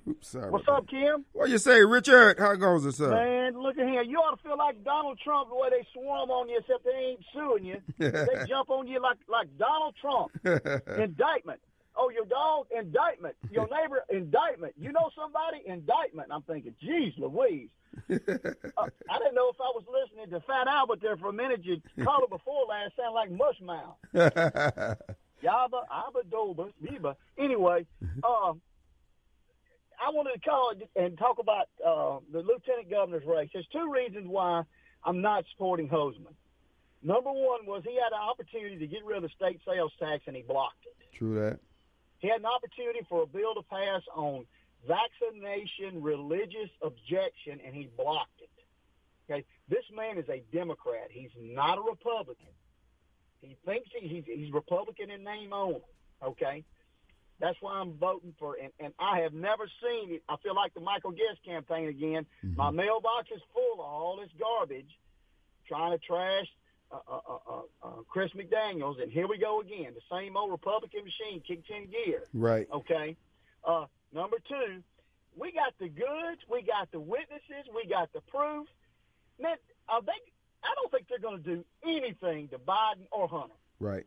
[0.09, 0.51] Oops, sorry.
[0.51, 1.25] What's up, Kim?
[1.33, 2.39] What you say, Richard?
[2.39, 3.11] How goes it, sir?
[3.11, 4.03] Man, look at here.
[4.03, 6.91] You ought to feel like Donald Trump the way they swarm on you, except they
[6.93, 7.77] ain't suing you.
[7.99, 10.31] they jump on you like like Donald Trump.
[10.97, 11.61] indictment.
[11.97, 13.35] Oh, your dog, indictment.
[13.51, 14.75] Your neighbor, indictment.
[14.79, 16.29] You know somebody, indictment.
[16.31, 17.71] I'm thinking, geez, Louise.
[18.11, 21.65] uh, I didn't know if I was listening to Fat Albert there for a minute.
[21.65, 23.97] You called it before last, sound like Mushmouth.
[25.43, 27.15] Yaba, Abba, Doba, Biba.
[27.39, 27.87] Anyway,
[28.25, 28.61] um,
[30.01, 33.51] I wanted to call and talk about uh, the lieutenant governor's race.
[33.53, 34.63] There's two reasons why
[35.05, 36.35] I'm not supporting Hosemann.
[37.03, 40.25] Number one was he had an opportunity to get rid of the state sales tax
[40.27, 40.97] and he blocked it.
[41.17, 41.59] True that.
[42.19, 44.47] He had an opportunity for a bill to pass on
[44.87, 48.51] vaccination religious objection and he blocked it.
[49.29, 51.09] Okay, this man is a Democrat.
[51.11, 52.47] He's not a Republican.
[53.41, 55.83] He thinks he, he's, he's Republican in name only.
[56.23, 56.65] Okay,
[57.41, 58.57] that's why I'm voting for.
[58.61, 60.23] And, and I have never seen it.
[60.29, 62.27] I feel like the Michael Guest campaign again.
[62.57, 64.91] My mailbox is full of all this garbage,
[65.69, 66.47] trying to trash
[66.91, 69.93] uh, uh, uh, uh, uh, Chris McDaniel's, and here we go again.
[69.95, 72.23] The same old Republican machine kicked in gear.
[72.33, 72.69] Right.
[72.73, 73.17] Okay.
[73.65, 74.83] Uh, number two,
[75.37, 78.67] we got the goods, we got the witnesses, we got the proof.
[79.41, 79.57] Man,
[79.89, 80.13] uh, they,
[80.63, 83.55] I don't think they're going to do anything to Biden or Hunter.
[83.81, 84.07] Right.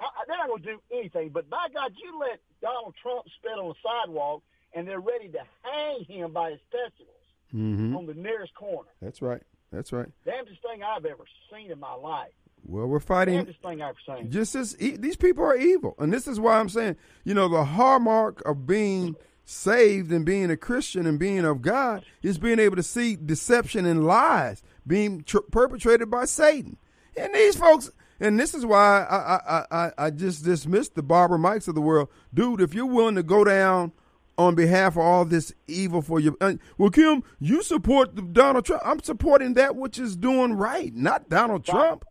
[0.00, 1.30] I, they're not going to do anything.
[1.30, 4.42] But by God, you let Donald Trump spit on the sidewalk,
[4.74, 7.10] and they're ready to hang him by his testicles
[7.54, 7.96] Mm-hmm.
[7.96, 8.88] on the nearest corner.
[9.00, 9.40] That's right.
[9.72, 10.08] That's right.
[10.24, 12.32] Damnedest thing I've ever seen in my life.
[12.64, 13.36] Well, we're fighting.
[13.36, 14.30] Damnedest thing I've ever seen.
[14.32, 17.48] Just as e- these people are evil, and this is why I'm saying, you know,
[17.48, 19.14] the hallmark of being
[19.44, 23.86] saved and being a Christian and being of God is being able to see deception
[23.86, 26.76] and lies being tr- perpetrated by Satan.
[27.16, 27.90] And these folks,
[28.20, 31.80] and this is why I, I, I, I just dismissed the Barbara Mikes of the
[31.80, 32.60] world, dude.
[32.60, 33.92] If you're willing to go down
[34.38, 38.82] on behalf of all this evil for you, uh, well, Kim, you support Donald Trump.
[38.84, 42.04] I'm supporting that which is doing right, not Donald Trump.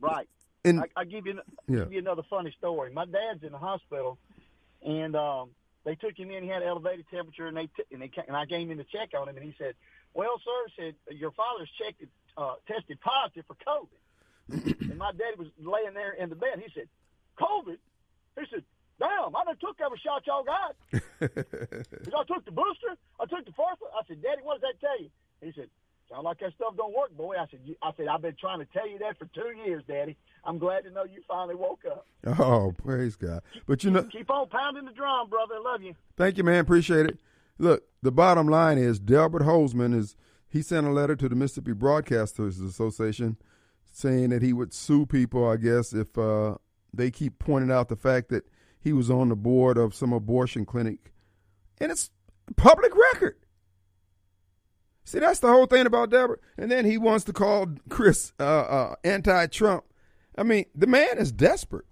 [0.00, 0.28] Right.
[0.64, 1.80] And I, I give you Yeah.
[1.84, 2.92] give you another funny story.
[2.92, 4.18] My dad's in the hospital,
[4.84, 5.50] and um,
[5.84, 6.42] they took him in.
[6.42, 9.10] He had elevated temperature, and they t- and they and I gave him to check
[9.18, 9.74] on him, and he said,
[10.12, 10.72] "Well, sir,
[11.08, 12.04] said your father's checked
[12.36, 13.88] uh, tested positive for COVID."
[14.52, 16.58] And my daddy was laying there in the bed.
[16.64, 16.88] He said,
[17.38, 17.78] "COVID?"
[18.38, 18.64] He said,
[18.98, 20.76] "Damn, I done took every shot y'all got.
[21.20, 23.78] Because I took the booster, I took the fourth.
[23.80, 25.10] one." I said, Daddy, what does that tell you?"
[25.40, 25.68] He said.
[26.10, 27.36] Sound like that stuff don't work, boy.
[27.36, 30.16] I said, I said, I've been trying to tell you that for two years, Daddy.
[30.44, 32.04] I'm glad to know you finally woke up.
[32.40, 33.42] Oh, praise God!
[33.68, 35.54] But you know, Keep on pounding the drum, brother.
[35.54, 35.94] I love you.
[36.16, 36.58] Thank you, man.
[36.58, 37.20] Appreciate it.
[37.58, 40.16] Look, the bottom line is Delbert Hosemann is
[40.48, 43.36] he sent a letter to the Mississippi Broadcasters Association
[43.90, 46.56] saying that he would sue people, I guess, if uh,
[46.92, 48.44] they keep pointing out the fact that
[48.80, 51.12] he was on the board of some abortion clinic.
[51.78, 52.10] And it's
[52.56, 53.36] public record.
[55.04, 56.40] See, that's the whole thing about Delbert.
[56.56, 59.84] And then he wants to call Chris uh, uh, anti-Trump.
[60.38, 61.86] I mean, the man is desperate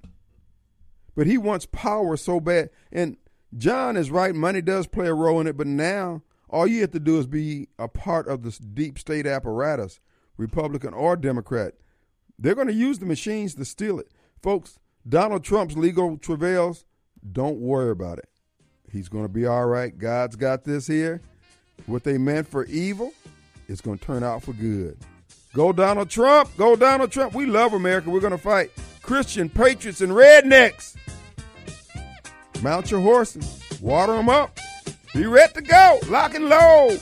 [1.19, 2.71] but he wants power so bad.
[2.93, 3.17] And
[3.57, 4.33] John is right.
[4.33, 7.27] Money does play a role in it, but now all you have to do is
[7.27, 9.99] be a part of this deep state apparatus,
[10.37, 11.75] Republican or Democrat.
[12.39, 14.11] They're going to use the machines to steal it.
[14.43, 14.79] Folks,
[15.09, 16.85] Donald Trump's legal travails,
[17.33, 18.29] don't worry about it.
[18.91, 19.97] He's going to be all right.
[19.97, 21.21] God's got this here.
[21.87, 23.13] What they meant for evil
[23.69, 24.97] is going to turn out for good.
[25.55, 26.57] Go Donald Trump.
[26.57, 27.35] Go Donald Trump.
[27.35, 28.11] We love America.
[28.11, 28.71] We're going to fight
[29.03, 30.97] Christian patriots and rednecks.
[32.63, 33.63] Mount your horses.
[33.81, 34.59] Water them up.
[35.15, 35.99] Be ready to go.
[36.09, 37.01] Lock and load.